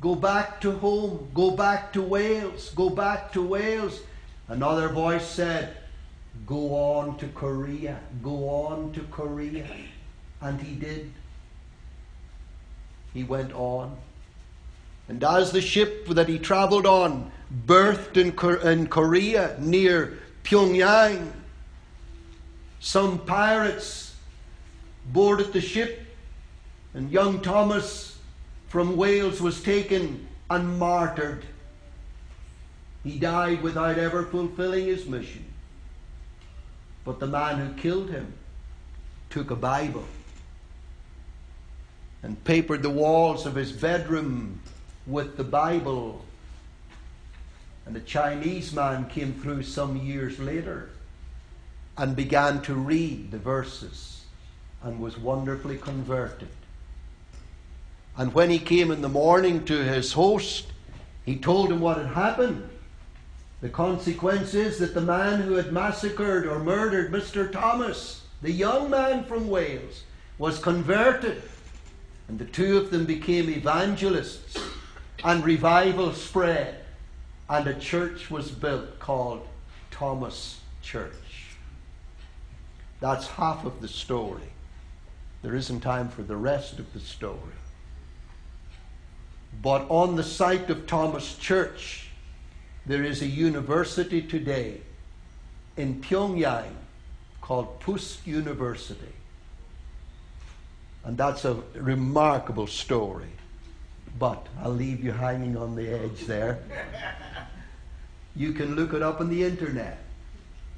Go 0.00 0.14
back 0.14 0.60
to 0.60 0.72
home, 0.72 1.28
go 1.34 1.50
back 1.50 1.92
to 1.94 2.02
Wales, 2.02 2.70
go 2.74 2.88
back 2.88 3.32
to 3.32 3.42
Wales. 3.42 4.00
Another 4.46 4.88
voice 4.88 5.26
said, 5.26 5.76
Go 6.46 6.74
on 6.74 7.18
to 7.18 7.26
Korea, 7.28 7.98
go 8.22 8.48
on 8.48 8.92
to 8.92 9.00
Korea. 9.10 9.66
And 10.40 10.60
he 10.60 10.76
did. 10.76 11.10
He 13.12 13.24
went 13.24 13.52
on. 13.52 13.96
And 15.08 15.24
as 15.24 15.50
the 15.50 15.60
ship 15.60 16.06
that 16.08 16.28
he 16.28 16.38
travelled 16.38 16.86
on 16.86 17.32
berthed 17.50 18.16
in, 18.16 18.38
in 18.62 18.86
Korea 18.86 19.56
near 19.58 20.18
Pyongyang, 20.44 21.32
some 22.78 23.18
pirates 23.18 24.14
boarded 25.06 25.52
the 25.52 25.60
ship, 25.60 26.00
and 26.94 27.10
young 27.10 27.40
Thomas 27.40 28.17
from 28.68 28.96
Wales 28.96 29.40
was 29.40 29.62
taken 29.62 30.28
and 30.50 30.78
martyred. 30.78 31.44
He 33.02 33.18
died 33.18 33.62
without 33.62 33.98
ever 33.98 34.24
fulfilling 34.24 34.86
his 34.86 35.06
mission. 35.06 35.44
But 37.04 37.20
the 37.20 37.26
man 37.26 37.58
who 37.58 37.80
killed 37.80 38.10
him 38.10 38.34
took 39.30 39.50
a 39.50 39.56
Bible 39.56 40.04
and 42.22 42.42
papered 42.44 42.82
the 42.82 42.90
walls 42.90 43.46
of 43.46 43.54
his 43.54 43.72
bedroom 43.72 44.60
with 45.06 45.36
the 45.36 45.44
Bible. 45.44 46.24
And 47.86 47.96
a 47.96 48.00
Chinese 48.00 48.72
man 48.74 49.08
came 49.08 49.32
through 49.32 49.62
some 49.62 49.96
years 49.96 50.38
later 50.38 50.90
and 51.96 52.14
began 52.14 52.60
to 52.62 52.74
read 52.74 53.30
the 53.30 53.38
verses 53.38 54.24
and 54.82 55.00
was 55.00 55.16
wonderfully 55.16 55.78
converted. 55.78 56.48
And 58.18 58.34
when 58.34 58.50
he 58.50 58.58
came 58.58 58.90
in 58.90 59.00
the 59.00 59.08
morning 59.08 59.64
to 59.64 59.82
his 59.82 60.12
host, 60.12 60.66
he 61.24 61.38
told 61.38 61.72
him 61.72 61.80
what 61.80 61.96
had 61.96 62.08
happened. 62.08 62.68
The 63.62 63.70
consequence 63.70 64.52
is 64.52 64.78
that 64.78 64.92
the 64.92 65.00
man 65.00 65.40
who 65.40 65.54
had 65.54 65.72
massacred 65.72 66.46
or 66.46 66.58
murdered 66.58 67.10
Mr. 67.10 67.50
Thomas, 67.50 68.24
the 68.42 68.52
young 68.52 68.90
man 68.90 69.24
from 69.24 69.48
Wales, 69.48 70.02
was 70.36 70.58
converted 70.58 71.42
and 72.28 72.38
the 72.38 72.44
two 72.44 72.76
of 72.76 72.90
them 72.90 73.06
became 73.06 73.48
evangelists, 73.48 74.58
and 75.24 75.44
revival 75.44 76.12
spread, 76.12 76.84
and 77.48 77.66
a 77.66 77.74
church 77.74 78.30
was 78.30 78.50
built 78.50 78.98
called 78.98 79.48
Thomas 79.90 80.60
Church. 80.82 81.56
That's 83.00 83.26
half 83.26 83.64
of 83.64 83.80
the 83.80 83.88
story. 83.88 84.52
There 85.42 85.54
isn't 85.54 85.80
time 85.80 86.10
for 86.10 86.22
the 86.22 86.36
rest 86.36 86.78
of 86.78 86.92
the 86.92 87.00
story. 87.00 87.57
But 89.60 89.86
on 89.88 90.16
the 90.16 90.22
site 90.22 90.70
of 90.70 90.86
Thomas 90.86 91.36
Church, 91.36 92.08
there 92.86 93.02
is 93.02 93.22
a 93.22 93.26
university 93.26 94.22
today 94.22 94.80
in 95.76 96.00
Pyongyang 96.00 96.74
called 97.40 97.80
PUST 97.80 98.26
University. 98.26 99.14
And 101.04 101.16
that's 101.16 101.44
a 101.44 101.62
remarkable 101.74 102.66
story. 102.66 103.32
But 104.18 104.46
I'll 104.62 104.74
leave 104.74 105.02
you 105.02 105.12
hanging 105.12 105.56
on 105.56 105.74
the 105.74 105.88
edge 105.88 106.26
there. 106.26 106.58
You 108.36 108.52
can 108.52 108.76
look 108.76 108.92
it 108.92 109.02
up 109.02 109.20
on 109.20 109.28
the 109.28 109.42
internet. 109.42 109.98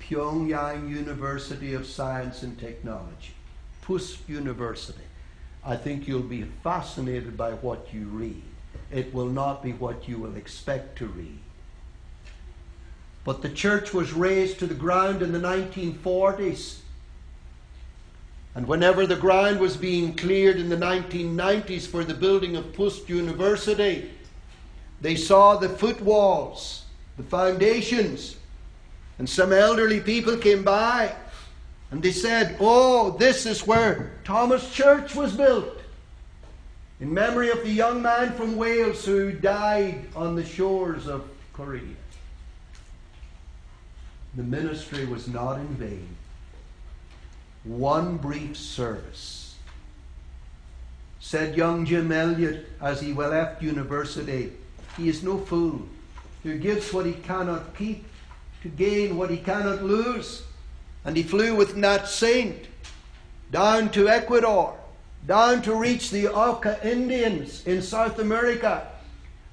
Pyongyang 0.01 0.89
University 0.89 1.75
of 1.75 1.87
Science 1.87 2.43
and 2.43 2.59
Technology. 2.59 3.35
PUST 3.83 4.29
University. 4.29 5.05
I 5.65 5.77
think 5.77 6.09
you'll 6.09 6.23
be 6.23 6.45
fascinated 6.63 7.37
by 7.37 7.53
what 7.53 7.93
you 7.93 8.07
read. 8.07 8.43
It 8.93 9.15
will 9.15 9.29
not 9.29 9.63
be 9.63 9.73
what 9.73 10.09
you 10.09 10.19
will 10.19 10.37
expect 10.37 10.99
to 10.99 11.07
read. 11.07 11.39
But 13.25 13.43
the 13.43 13.49
church 13.49 13.95
was 13.95 14.13
razed 14.13 14.59
to 14.59 14.67
the 14.67 14.75
ground 14.75 15.23
in 15.23 15.33
the 15.33 15.39
1940s 15.39 16.79
And 18.55 18.67
whenever 18.67 19.07
the 19.07 19.17
ground 19.17 19.61
was 19.61 19.77
being 19.77 20.17
cleared 20.17 20.57
in 20.57 20.69
the 20.69 20.77
1990s 20.77 21.87
for 21.87 22.03
the 22.03 22.15
building 22.15 22.57
of 22.57 22.73
Pust 22.73 23.09
University, 23.09 24.11
they 25.01 25.15
saw 25.15 25.57
the 25.57 25.69
foot 25.69 26.01
walls, 26.01 26.85
the 27.17 27.23
foundations, 27.23 28.37
and 29.19 29.29
some 29.29 29.53
elderly 29.53 30.01
people 30.01 30.37
came 30.37 30.65
by 30.65 31.15
and 31.91 32.03
they 32.03 32.13
said, 32.13 32.57
Oh, 32.59 33.17
this 33.19 33.47
is 33.47 33.67
where 33.67 34.13
Thomas 34.25 34.73
Church 34.73 35.15
was 35.15 35.37
built. 35.37 35.80
In 37.01 37.15
memory 37.15 37.51
of 37.51 37.63
the 37.63 37.71
young 37.71 38.03
man 38.03 38.35
from 38.35 38.57
Wales 38.57 39.05
who 39.07 39.33
died 39.33 40.05
on 40.15 40.37
the 40.37 40.45
shores 40.45 41.07
of 41.07 41.29
Korea. 41.55 41.97
The 44.37 44.43
ministry 44.43 45.07
was 45.07 45.27
not 45.27 45.59
in 45.59 45.69
vain. 45.69 46.17
One 47.65 48.19
brief 48.19 48.57
service. 48.57 49.57
Said 51.21 51.57
young 51.57 51.87
Jim 51.87 52.13
Elliot 52.13 52.69
as 52.81 53.01
he 53.01 53.13
left 53.13 53.63
university, 53.63 54.53
he 54.97 55.09
is 55.09 55.23
no 55.23 55.39
fool 55.39 55.83
who 56.43 56.59
gives 56.59 56.93
what 56.93 57.07
he 57.07 57.13
cannot 57.13 57.77
keep 57.77 58.05
to 58.63 58.69
gain 58.69 59.17
what 59.17 59.31
he 59.31 59.37
cannot 59.37 59.83
lose. 59.83 60.43
And 61.05 61.17
he 61.17 61.23
flew 61.23 61.55
with 61.55 61.77
Nat 61.77 62.07
Saint 62.07 62.67
down 63.51 63.91
to 63.93 64.09
Ecuador, 64.09 64.80
down 65.27 65.63
to 65.63 65.75
reach 65.75 66.11
the 66.11 66.29
Auca 66.29 66.79
Indians 66.89 67.67
in 67.67 67.83
South 67.83 68.19
America. 68.19 68.87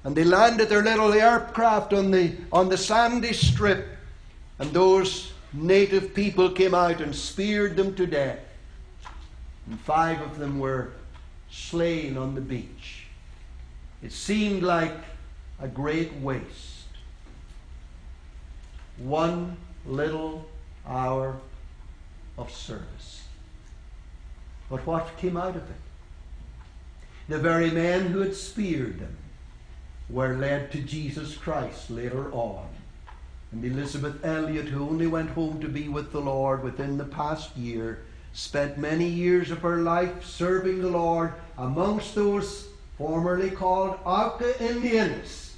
And 0.04 0.16
they 0.16 0.24
landed 0.24 0.68
their 0.68 0.82
little 0.82 1.12
aircraft 1.12 1.92
on 1.92 2.10
the, 2.10 2.34
on 2.52 2.68
the 2.68 2.76
sandy 2.76 3.32
strip. 3.32 3.86
And 4.58 4.72
those 4.72 5.32
native 5.52 6.14
people 6.14 6.50
came 6.50 6.74
out 6.74 7.00
and 7.00 7.14
speared 7.14 7.76
them 7.76 7.94
to 7.96 8.06
death. 8.06 8.38
And 9.66 9.78
five 9.80 10.20
of 10.20 10.38
them 10.38 10.58
were 10.58 10.92
slain 11.50 12.16
on 12.16 12.34
the 12.34 12.40
beach. 12.40 13.06
It 14.02 14.12
seemed 14.12 14.62
like 14.62 14.94
a 15.60 15.68
great 15.68 16.14
waste. 16.14 16.84
One 18.98 19.56
little 19.86 20.46
hour 20.86 21.36
of 22.36 22.50
service. 22.52 23.07
But 24.70 24.86
what 24.86 25.16
came 25.16 25.36
out 25.36 25.56
of 25.56 25.62
it? 25.62 25.76
The 27.28 27.38
very 27.38 27.70
men 27.70 28.06
who 28.06 28.20
had 28.20 28.34
speared 28.34 29.00
them 29.00 29.16
were 30.08 30.36
led 30.36 30.72
to 30.72 30.80
Jesus 30.80 31.36
Christ 31.36 31.90
later 31.90 32.32
on. 32.32 32.66
And 33.52 33.64
Elisabeth 33.64 34.24
Elliot, 34.24 34.66
who 34.66 34.88
only 34.88 35.06
went 35.06 35.30
home 35.30 35.60
to 35.60 35.68
be 35.68 35.88
with 35.88 36.12
the 36.12 36.20
Lord 36.20 36.62
within 36.62 36.98
the 36.98 37.04
past 37.04 37.56
year, 37.56 38.00
spent 38.32 38.78
many 38.78 39.06
years 39.06 39.50
of 39.50 39.58
her 39.58 39.78
life 39.78 40.24
serving 40.24 40.80
the 40.80 40.88
Lord 40.88 41.32
amongst 41.56 42.14
those 42.14 42.68
formerly 42.96 43.50
called 43.50 43.98
Auca 44.04 44.62
Indians. 44.62 45.56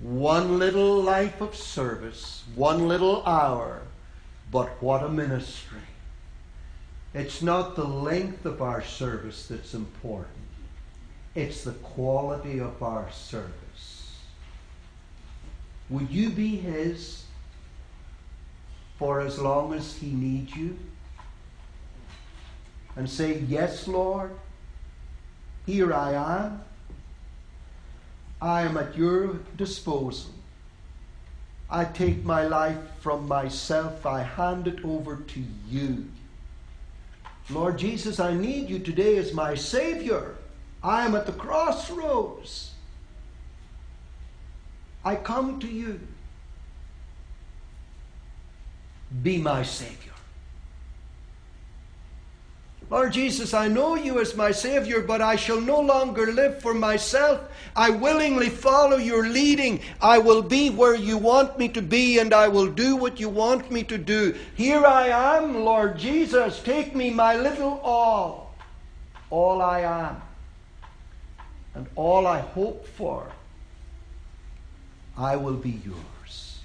One 0.00 0.58
little 0.58 1.02
life 1.02 1.40
of 1.40 1.54
service, 1.54 2.44
one 2.54 2.88
little 2.88 3.24
hour, 3.24 3.82
but 4.50 4.82
what 4.82 5.04
a 5.04 5.08
ministry. 5.08 5.78
It's 7.14 7.42
not 7.42 7.76
the 7.76 7.84
length 7.84 8.46
of 8.46 8.62
our 8.62 8.82
service 8.82 9.46
that's 9.46 9.74
important, 9.74 10.30
it's 11.34 11.64
the 11.64 11.72
quality 11.72 12.58
of 12.58 12.82
our 12.82 13.10
service. 13.10 14.16
Would 15.90 16.10
you 16.10 16.30
be 16.30 16.56
His 16.56 17.24
for 18.98 19.20
as 19.20 19.38
long 19.38 19.74
as 19.74 19.96
He 19.96 20.10
needs 20.12 20.56
you? 20.56 20.78
And 22.96 23.08
say, 23.08 23.40
Yes, 23.40 23.86
Lord, 23.86 24.30
here 25.66 25.92
I 25.92 26.12
am. 26.12 26.62
I 28.40 28.62
am 28.62 28.76
at 28.76 28.96
your 28.96 29.34
disposal. 29.56 30.32
I 31.70 31.84
take 31.84 32.24
my 32.24 32.46
life 32.46 32.78
from 33.00 33.28
myself, 33.28 34.04
I 34.04 34.22
hand 34.22 34.66
it 34.66 34.84
over 34.84 35.16
to 35.16 35.42
you. 35.68 36.06
Lord 37.50 37.78
Jesus, 37.78 38.20
I 38.20 38.34
need 38.34 38.70
you 38.70 38.78
today 38.78 39.18
as 39.18 39.34
my 39.34 39.54
Savior. 39.54 40.36
I 40.82 41.04
am 41.04 41.14
at 41.14 41.26
the 41.26 41.32
crossroads. 41.32 42.72
I 45.04 45.16
come 45.16 45.58
to 45.60 45.66
you. 45.66 46.00
Be 49.22 49.38
my 49.38 49.62
Savior. 49.62 50.11
Lord 52.92 53.14
Jesus, 53.14 53.54
I 53.54 53.68
know 53.68 53.94
you 53.94 54.20
as 54.20 54.36
my 54.36 54.50
Savior, 54.50 55.00
but 55.00 55.22
I 55.22 55.34
shall 55.34 55.62
no 55.62 55.80
longer 55.80 56.30
live 56.30 56.60
for 56.60 56.74
myself. 56.74 57.40
I 57.74 57.88
willingly 57.88 58.50
follow 58.50 58.98
your 58.98 59.26
leading. 59.26 59.80
I 60.02 60.18
will 60.18 60.42
be 60.42 60.68
where 60.68 60.94
you 60.94 61.16
want 61.16 61.58
me 61.58 61.70
to 61.70 61.80
be, 61.80 62.18
and 62.18 62.34
I 62.34 62.48
will 62.48 62.66
do 62.66 62.96
what 62.96 63.18
you 63.18 63.30
want 63.30 63.70
me 63.70 63.82
to 63.84 63.96
do. 63.96 64.38
Here 64.56 64.84
I 64.84 65.06
am, 65.08 65.64
Lord 65.64 65.96
Jesus. 65.96 66.60
Take 66.62 66.94
me, 66.94 67.08
my 67.08 67.34
little 67.34 67.80
all, 67.82 68.54
all 69.30 69.62
I 69.62 69.80
am, 69.80 70.20
and 71.74 71.86
all 71.96 72.26
I 72.26 72.40
hope 72.40 72.86
for. 72.86 73.26
I 75.16 75.36
will 75.36 75.56
be 75.56 75.80
yours. 75.82 76.58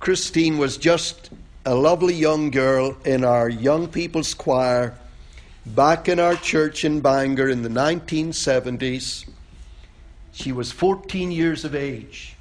Christine 0.00 0.56
was 0.56 0.78
just 0.78 1.28
a 1.66 1.74
lovely 1.74 2.14
young 2.14 2.50
girl 2.50 2.96
in 3.04 3.24
our 3.24 3.48
young 3.48 3.88
people's 3.88 4.34
choir 4.34 4.94
back 5.66 6.08
in 6.08 6.20
our 6.20 6.36
church 6.36 6.84
in 6.84 7.00
Bangor 7.00 7.48
in 7.48 7.62
the 7.62 7.68
1970s. 7.68 9.26
She 10.32 10.52
was 10.52 10.72
14 10.72 11.30
years 11.30 11.64
of 11.64 11.74
age. 11.74 12.36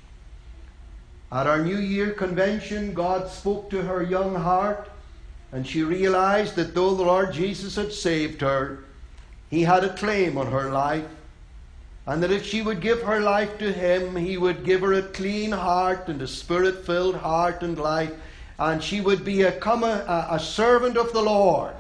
At 1.32 1.48
our 1.48 1.64
New 1.64 1.78
Year 1.78 2.12
convention, 2.12 2.94
God 2.94 3.30
spoke 3.30 3.70
to 3.70 3.82
her 3.82 4.04
young 4.04 4.36
heart, 4.36 4.90
and 5.52 5.66
she 5.66 5.84
realized 5.84 6.56
that 6.56 6.76
though 6.76 6.94
the 6.94 7.04
Lord 7.04 7.34
Jesus 7.34 7.76
had 7.76 7.94
saved 7.94 8.42
her, 8.42 8.84
He 9.50 9.62
had 9.62 9.84
a 9.84 9.96
claim 9.96 10.38
on 10.38 10.52
her 10.52 10.72
life 10.72 11.06
and 12.06 12.22
that 12.22 12.32
if 12.32 12.46
she 12.46 12.62
would 12.62 12.82
give 12.82 13.02
her 13.02 13.22
life 13.22 13.58
to 13.60 13.72
him, 13.72 14.16
he 14.16 14.38
would 14.38 14.66
give 14.66 14.82
her 14.82 14.94
a 14.94 15.02
clean 15.02 15.52
heart 15.52 16.08
and 16.10 16.22
a 16.22 16.28
spirit 16.28 16.86
filled 16.86 17.16
heart 17.16 17.64
and 17.64 17.78
life, 17.78 18.12
and 18.60 18.84
she 18.84 19.02
would 19.02 19.26
become 19.26 19.84
a, 19.84 20.28
a 20.32 20.40
servant 20.40 20.98
of 20.98 21.12
the 21.14 21.22
Lord. 21.22 21.74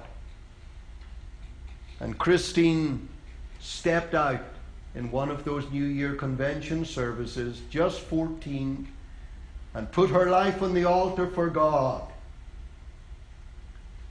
And 1.99 2.17
Christine 2.17 3.07
stepped 3.59 4.13
out 4.13 4.41
in 4.95 5.12
one 5.12 5.29
of 5.29 5.43
those 5.43 5.69
New 5.71 5.86
Year 5.86 6.15
convention 6.15 6.86
services, 6.86 7.62
just 7.69 8.01
14, 8.01 8.88
and 9.73 9.91
put 9.91 10.09
her 10.09 10.29
life 10.29 10.62
on 10.62 10.73
the 10.73 10.86
altar 10.86 11.27
for 11.27 11.49
God. 11.49 12.03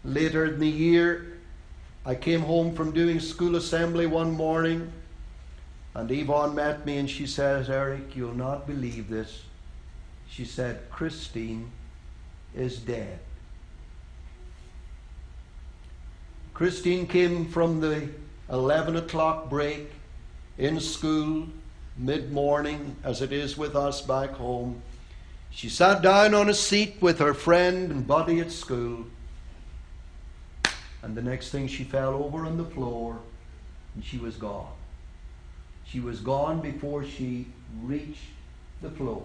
Later 0.05 0.47
in 0.47 0.59
the 0.59 0.69
year, 0.69 1.39
I 2.05 2.15
came 2.15 2.41
home 2.41 2.75
from 2.75 2.93
doing 2.93 3.21
school 3.21 3.55
assembly 3.55 4.07
one 4.07 4.33
morning 4.33 4.93
and 5.95 6.11
Yvonne 6.11 6.55
met 6.55 6.87
me 6.87 6.99
and 6.99 7.09
she 7.09 7.27
says, 7.27 7.69
Eric, 7.69 8.17
you'll 8.17 8.35
not 8.35 8.67
believe 8.67 9.09
this. 9.09 9.43
She 10.29 10.45
said, 10.45 10.91
Christine 10.91 11.71
is 12.55 12.79
dead. 12.79 13.19
Christine 16.55 17.07
came 17.07 17.47
from 17.47 17.81
the 17.81 18.09
11 18.51 18.97
o'clock 18.97 19.49
break 19.49 19.91
in 20.59 20.79
school, 20.81 21.49
mid 21.97 22.31
morning, 22.31 22.97
as 23.05 23.23
it 23.23 23.33
is 23.33 23.57
with 23.57 23.75
us 23.75 24.03
back 24.03 24.31
home. 24.31 24.83
She 25.51 25.69
sat 25.69 26.03
down 26.03 26.35
on 26.35 26.49
a 26.49 26.55
seat 26.55 26.97
with 27.01 27.19
her 27.19 27.35
friend 27.35 27.91
and 27.91 28.07
buddy 28.07 28.41
at 28.41 28.51
school. 28.51 29.07
And 31.03 31.15
the 31.15 31.23
next 31.23 31.51
thing 31.51 31.67
she 31.67 31.85
fell 31.85 32.15
over 32.15 32.47
on 32.47 32.57
the 32.57 32.65
floor 32.65 33.19
and 33.95 34.05
she 34.05 34.19
was 34.19 34.37
gone. 34.37 34.73
She 35.85 36.01
was 36.01 36.21
gone 36.21 36.61
before 36.61 37.05
she 37.05 37.47
reached 37.83 38.31
the 38.81 38.91
floor. 38.91 39.25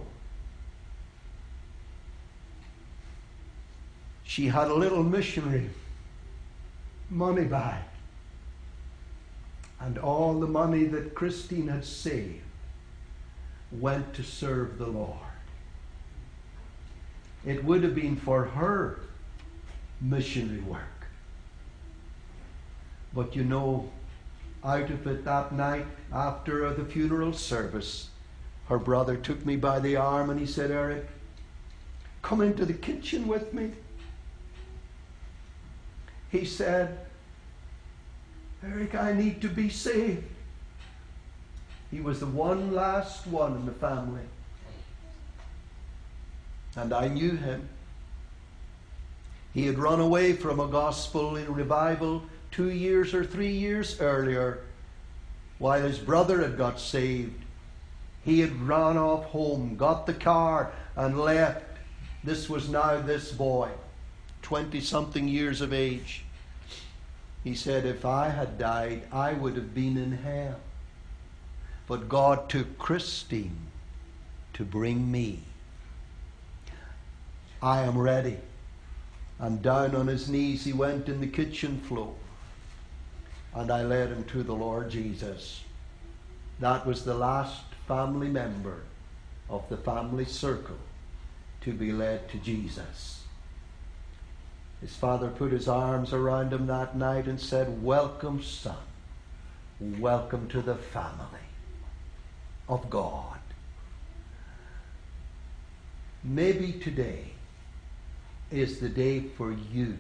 She 4.28 4.48
had 4.48 4.68
a 4.68 4.74
little 4.74 5.04
missionary 5.04 5.70
money 7.10 7.46
bag. 7.46 7.82
And 9.80 9.98
all 9.98 10.38
the 10.40 10.48
money 10.48 10.84
that 10.84 11.16
Christine 11.16 11.70
had 11.70 11.86
saved 11.86 12.42
went 13.72 14.14
to 14.16 14.24
serve 14.24 14.78
the 14.78 14.86
Lord. 14.86 15.18
It 17.46 17.64
would 17.64 17.84
have 17.84 17.96
been 17.96 18.18
for 18.18 18.44
her 18.44 19.00
missionary 20.02 20.60
work. 20.60 21.08
But 23.14 23.34
you 23.34 23.46
know, 23.46 23.90
out 24.62 24.90
of 24.90 25.08
it 25.08 25.24
that 25.24 25.54
night 25.54 25.86
after 26.12 26.74
the 26.74 26.84
funeral 26.84 27.32
service, 27.32 28.10
her 28.68 28.78
brother 28.78 29.16
took 29.16 29.46
me 29.46 29.56
by 29.56 29.80
the 29.80 29.96
arm 29.96 30.30
and 30.30 30.40
he 30.40 30.46
said, 30.46 30.70
Eric, 30.70 31.08
come 32.22 32.42
into 32.42 32.66
the 32.66 32.74
kitchen 32.74 33.26
with 33.26 33.54
me. 33.54 33.72
He 36.32 36.46
said, 36.46 36.98
Eric, 38.64 38.96
I 38.96 39.14
need 39.14 39.42
to 39.42 39.50
be 39.50 39.70
saved. 39.70 40.24
He 41.92 42.02
was 42.02 42.20
the 42.20 42.26
one 42.26 42.74
last 42.74 43.28
one 43.28 43.56
in 43.56 43.66
the 43.66 43.72
family. 43.72 44.24
And 46.76 46.94
I 46.94 47.08
knew 47.08 47.36
him. 47.36 47.70
He 49.54 49.66
had 49.66 49.80
run 49.80 50.00
away 50.00 50.34
from 50.34 50.60
a 50.60 50.68
gospel 50.68 51.36
in 51.36 51.52
revival 51.54 52.24
two 52.52 52.70
years 52.70 53.14
or 53.14 53.26
three 53.26 53.52
years 53.52 54.00
earlier 54.00 54.60
while 55.58 55.82
his 55.82 55.98
brother 55.98 56.42
had 56.42 56.58
got 56.58 56.80
saved. 56.80 57.44
He 58.24 58.42
had 58.42 58.62
run 58.62 58.98
off 58.98 59.26
home, 59.26 59.76
got 59.78 60.06
the 60.06 60.14
car, 60.14 60.72
and 60.96 61.20
left. 61.20 61.64
This 62.24 62.50
was 62.50 62.70
now 62.70 63.00
this 63.02 63.32
boy, 63.32 63.70
20 64.48 64.80
something 64.80 65.28
years 65.28 65.60
of 65.60 65.74
age. 65.74 66.24
He 67.44 67.54
said, 67.54 67.86
If 67.86 68.06
I 68.06 68.30
had 68.30 68.58
died, 68.58 69.02
I 69.12 69.34
would 69.34 69.58
have 69.58 69.76
been 69.76 69.98
in 69.98 70.14
hell. 70.14 70.62
But 71.86 72.08
God 72.08 72.48
took 72.48 72.78
Christine 72.78 73.58
to 74.54 74.64
bring 74.64 75.12
me. 75.12 75.40
I 77.62 77.82
am 77.82 77.98
ready. 77.98 78.38
And 79.38 79.62
down 79.62 79.94
on 79.94 80.08
his 80.08 80.30
knees 80.30 80.64
he 80.64 80.72
went 80.72 81.10
in 81.10 81.20
the 81.20 81.28
kitchen 81.28 81.82
floor. 81.82 82.16
And 83.54 83.70
I 83.70 83.84
led 83.84 84.12
him 84.12 84.24
to 84.30 84.44
the 84.44 84.56
Lord 84.56 84.90
Jesus. 84.90 85.62
That 86.62 86.86
was 86.86 87.04
the 87.04 87.16
last 87.16 87.64
family 87.86 88.30
member 88.30 88.84
of 89.50 89.68
the 89.68 89.76
family 89.76 90.24
circle 90.24 90.78
to 91.64 91.74
be 91.74 91.92
led 91.92 92.30
to 92.30 92.38
Jesus. 92.38 93.17
His 94.82 94.96
father 94.96 95.30
put 95.30 95.52
his 95.52 95.68
arms 95.68 96.14
around 96.14 96.54
him 96.54 96.68
that 96.68 96.96
night 96.96 97.26
and 97.26 97.40
said, 97.40 97.82
Welcome, 97.84 98.44
son. 98.44 98.76
Welcome 99.80 100.48
to 100.50 100.62
the 100.62 100.76
family 100.76 101.48
of 102.70 102.90
God. 102.90 103.40
Maybe 106.24 106.74
today 106.74 107.32
is 108.52 108.80
the 108.80 108.90
day 108.90 109.20
for 109.20 109.52
you 109.52 109.98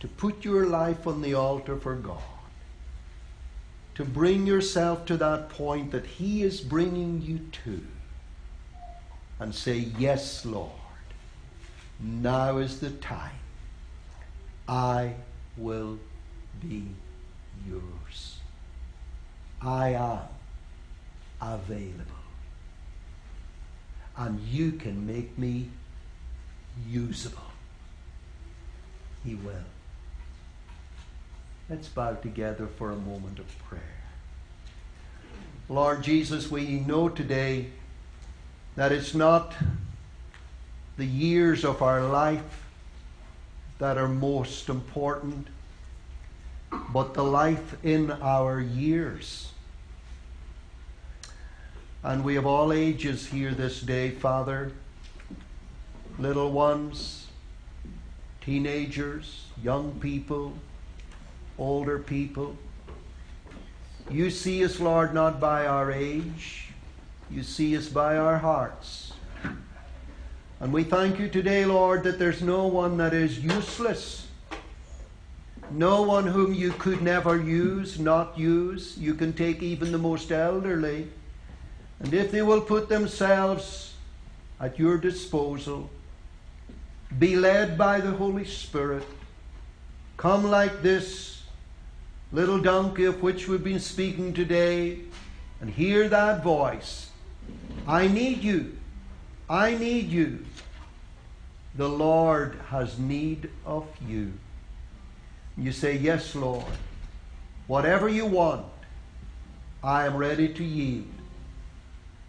to 0.00 0.08
put 0.08 0.44
your 0.44 0.66
life 0.66 1.06
on 1.06 1.22
the 1.22 1.34
altar 1.34 1.76
for 1.76 1.94
God, 1.94 2.20
to 3.94 4.04
bring 4.04 4.46
yourself 4.46 5.06
to 5.06 5.16
that 5.16 5.48
point 5.48 5.92
that 5.92 6.04
He 6.04 6.42
is 6.42 6.60
bringing 6.60 7.22
you 7.22 7.40
to, 7.64 7.84
and 9.40 9.54
say, 9.54 9.76
Yes, 9.98 10.44
Lord, 10.44 10.70
now 11.98 12.58
is 12.58 12.80
the 12.80 12.90
time. 12.90 13.32
I 14.68 15.14
will 15.56 15.98
be 16.60 16.86
yours. 17.68 18.38
I 19.62 19.90
am 19.90 20.20
available. 21.40 22.04
And 24.16 24.40
you 24.40 24.72
can 24.72 25.06
make 25.06 25.38
me 25.38 25.68
usable. 26.88 27.38
He 29.24 29.34
will. 29.34 29.54
Let's 31.68 31.88
bow 31.88 32.14
together 32.14 32.66
for 32.66 32.92
a 32.92 32.96
moment 32.96 33.38
of 33.38 33.58
prayer. 33.68 33.82
Lord 35.68 36.02
Jesus, 36.02 36.50
we 36.50 36.80
know 36.80 37.08
today 37.08 37.66
that 38.76 38.92
it's 38.92 39.14
not 39.14 39.54
the 40.96 41.06
years 41.06 41.64
of 41.64 41.82
our 41.82 42.02
life 42.02 42.65
that 43.78 43.98
are 43.98 44.08
most 44.08 44.68
important, 44.68 45.48
but 46.92 47.14
the 47.14 47.24
life 47.24 47.76
in 47.84 48.10
our 48.10 48.60
years. 48.60 49.52
And 52.02 52.24
we 52.24 52.34
have 52.36 52.46
all 52.46 52.72
ages 52.72 53.26
here 53.26 53.50
this 53.52 53.80
day, 53.80 54.10
Father. 54.10 54.72
Little 56.18 56.52
ones, 56.52 57.26
teenagers, 58.40 59.46
young 59.62 59.98
people, 60.00 60.54
older 61.58 61.98
people. 61.98 62.56
You 64.08 64.30
see 64.30 64.64
us, 64.64 64.78
Lord, 64.78 65.12
not 65.12 65.40
by 65.40 65.66
our 65.66 65.90
age. 65.90 66.68
You 67.28 67.42
see 67.42 67.76
us 67.76 67.88
by 67.88 68.16
our 68.16 68.38
hearts. 68.38 69.12
And 70.58 70.72
we 70.72 70.84
thank 70.84 71.18
you 71.18 71.28
today, 71.28 71.66
Lord, 71.66 72.02
that 72.04 72.18
there's 72.18 72.40
no 72.40 72.66
one 72.66 72.96
that 72.96 73.12
is 73.12 73.38
useless. 73.38 74.26
No 75.70 76.02
one 76.02 76.26
whom 76.26 76.54
you 76.54 76.70
could 76.72 77.02
never 77.02 77.36
use, 77.36 77.98
not 77.98 78.38
use. 78.38 78.96
You 78.96 79.14
can 79.14 79.34
take 79.34 79.62
even 79.62 79.92
the 79.92 79.98
most 79.98 80.32
elderly. 80.32 81.08
And 82.00 82.14
if 82.14 82.30
they 82.30 82.40
will 82.40 82.62
put 82.62 82.88
themselves 82.88 83.94
at 84.58 84.78
your 84.78 84.96
disposal, 84.96 85.90
be 87.18 87.36
led 87.36 87.76
by 87.76 88.00
the 88.00 88.12
Holy 88.12 88.44
Spirit, 88.44 89.04
come 90.16 90.44
like 90.44 90.82
this 90.82 91.42
little 92.32 92.60
donkey 92.60 93.04
of 93.04 93.22
which 93.22 93.46
we've 93.46 93.62
been 93.62 93.80
speaking 93.80 94.32
today, 94.32 95.00
and 95.60 95.70
hear 95.70 96.08
that 96.08 96.42
voice. 96.42 97.10
I 97.86 98.08
need 98.08 98.42
you. 98.42 98.75
I 99.48 99.74
need 99.74 100.08
you. 100.08 100.44
The 101.76 101.88
Lord 101.88 102.58
has 102.70 102.98
need 102.98 103.50
of 103.64 103.86
you. 104.06 104.32
You 105.56 105.72
say, 105.72 105.96
Yes, 105.96 106.34
Lord. 106.34 106.64
Whatever 107.66 108.08
you 108.08 108.26
want, 108.26 108.66
I 109.82 110.06
am 110.06 110.16
ready 110.16 110.48
to 110.48 110.64
yield. 110.64 111.06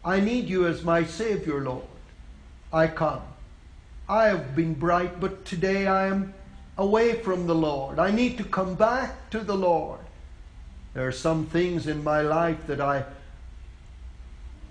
I 0.03 0.19
need 0.19 0.45
you 0.45 0.67
as 0.67 0.83
my 0.83 1.03
Savior, 1.03 1.61
Lord. 1.61 1.83
I 2.71 2.87
come. 2.87 3.21
I 4.09 4.27
have 4.27 4.55
been 4.55 4.73
bright, 4.73 5.19
but 5.19 5.45
today 5.45 5.87
I 5.87 6.07
am 6.07 6.33
away 6.77 7.13
from 7.21 7.47
the 7.47 7.55
Lord. 7.55 7.99
I 7.99 8.11
need 8.11 8.37
to 8.37 8.43
come 8.43 8.75
back 8.75 9.29
to 9.31 9.39
the 9.39 9.55
Lord. 9.55 9.99
There 10.93 11.07
are 11.07 11.11
some 11.11 11.45
things 11.45 11.87
in 11.87 12.03
my 12.03 12.21
life 12.21 12.65
that 12.67 12.81
I 12.81 13.05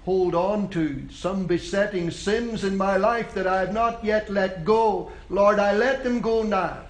hold 0.07 0.37
on 0.37 0.69
to, 0.69 1.03
some 1.11 1.47
besetting 1.47 2.13
sins 2.13 2.63
in 2.63 2.77
my 2.77 2.97
life 2.97 3.35
that 3.35 3.47
I 3.47 3.59
have 3.59 3.75
not 3.75 4.05
yet 4.05 4.31
let 4.31 4.65
go. 4.65 5.11
Lord, 5.29 5.59
I 5.59 5.77
let 5.77 6.05
them 6.05 6.21
go 6.21 6.45
now. 6.45 6.83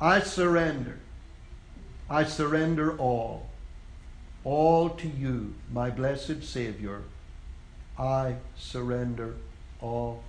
I 0.00 0.20
surrender. 0.20 0.98
I 2.08 2.24
surrender 2.24 2.96
all. 2.96 3.50
All 4.44 4.88
to 4.88 5.06
you, 5.06 5.54
my 5.70 5.90
blessed 5.90 6.42
Savior. 6.42 7.02
I 7.98 8.36
surrender 8.56 9.34
all. 9.82 10.22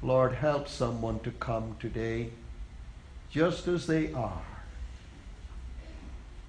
Lord, 0.00 0.34
help 0.34 0.68
someone 0.68 1.18
to 1.20 1.32
come 1.32 1.76
today 1.80 2.30
just 3.30 3.66
as 3.66 3.88
they 3.88 4.12
are. 4.12 4.55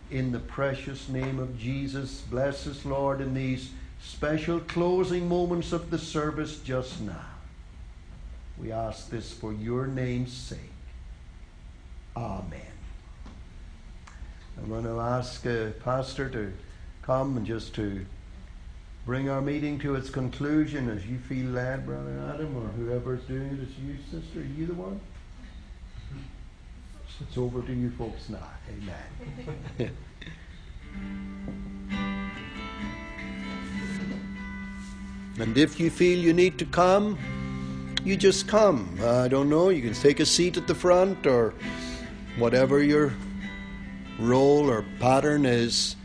In 0.09 0.31
the 0.31 0.39
precious 0.39 1.09
name 1.09 1.37
of 1.37 1.59
Jesus, 1.59 2.21
bless 2.29 2.65
us, 2.65 2.85
Lord, 2.85 3.19
in 3.19 3.33
these 3.33 3.71
special 4.01 4.61
closing 4.61 5.27
moments 5.27 5.73
of 5.73 5.89
the 5.89 5.97
service 5.97 6.59
just 6.59 7.01
now. 7.01 7.25
We 8.57 8.71
ask 8.71 9.09
this 9.09 9.33
for 9.33 9.51
your 9.51 9.85
name's 9.85 10.31
sake. 10.31 10.59
Amen. 12.15 12.61
I'm 14.57 14.69
going 14.69 14.85
to 14.85 14.99
ask 14.99 15.45
uh, 15.45 15.71
Pastor 15.83 16.29
to 16.29 16.53
come 17.01 17.37
and 17.37 17.45
just 17.45 17.75
to 17.75 18.05
bring 19.05 19.29
our 19.29 19.41
meeting 19.41 19.77
to 19.79 19.95
its 19.95 20.09
conclusion 20.09 20.89
as 20.89 21.05
you 21.05 21.17
feel 21.17 21.47
led, 21.47 21.85
Brother 21.85 22.31
Adam, 22.33 22.55
or 22.55 22.67
whoever's 22.69 23.23
doing 23.25 23.47
it. 23.47 23.59
Is 23.59 23.77
you, 23.77 23.97
sister? 24.09 24.39
Are 24.39 24.57
you 24.57 24.65
the 24.67 24.73
one? 24.73 24.99
It's 27.19 27.37
over 27.37 27.61
to 27.61 27.73
you 27.73 27.89
folks 27.91 28.29
now. 28.29 28.47
Amen. 28.69 28.95
and 35.39 35.57
if 35.57 35.79
you 35.79 35.89
feel 35.89 36.19
you 36.19 36.33
need 36.33 36.59
to 36.59 36.65
come, 36.65 37.17
you 38.03 38.15
just 38.15 38.47
come. 38.47 38.99
I 39.03 39.27
don't 39.27 39.49
know, 39.49 39.69
you 39.69 39.81
can 39.81 39.93
take 39.93 40.19
a 40.19 40.25
seat 40.25 40.57
at 40.57 40.67
the 40.67 40.75
front 40.75 41.25
or 41.25 41.53
whatever 42.37 42.83
your 42.83 43.13
role 44.19 44.69
or 44.69 44.85
pattern 44.99 45.45
is, 45.45 45.95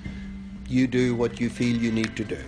you 0.69 0.87
do 0.87 1.15
what 1.15 1.41
you 1.41 1.51
feel 1.51 1.77
you 1.77 1.93
need 1.93 2.17
to 2.17 2.25
do. 2.25 2.43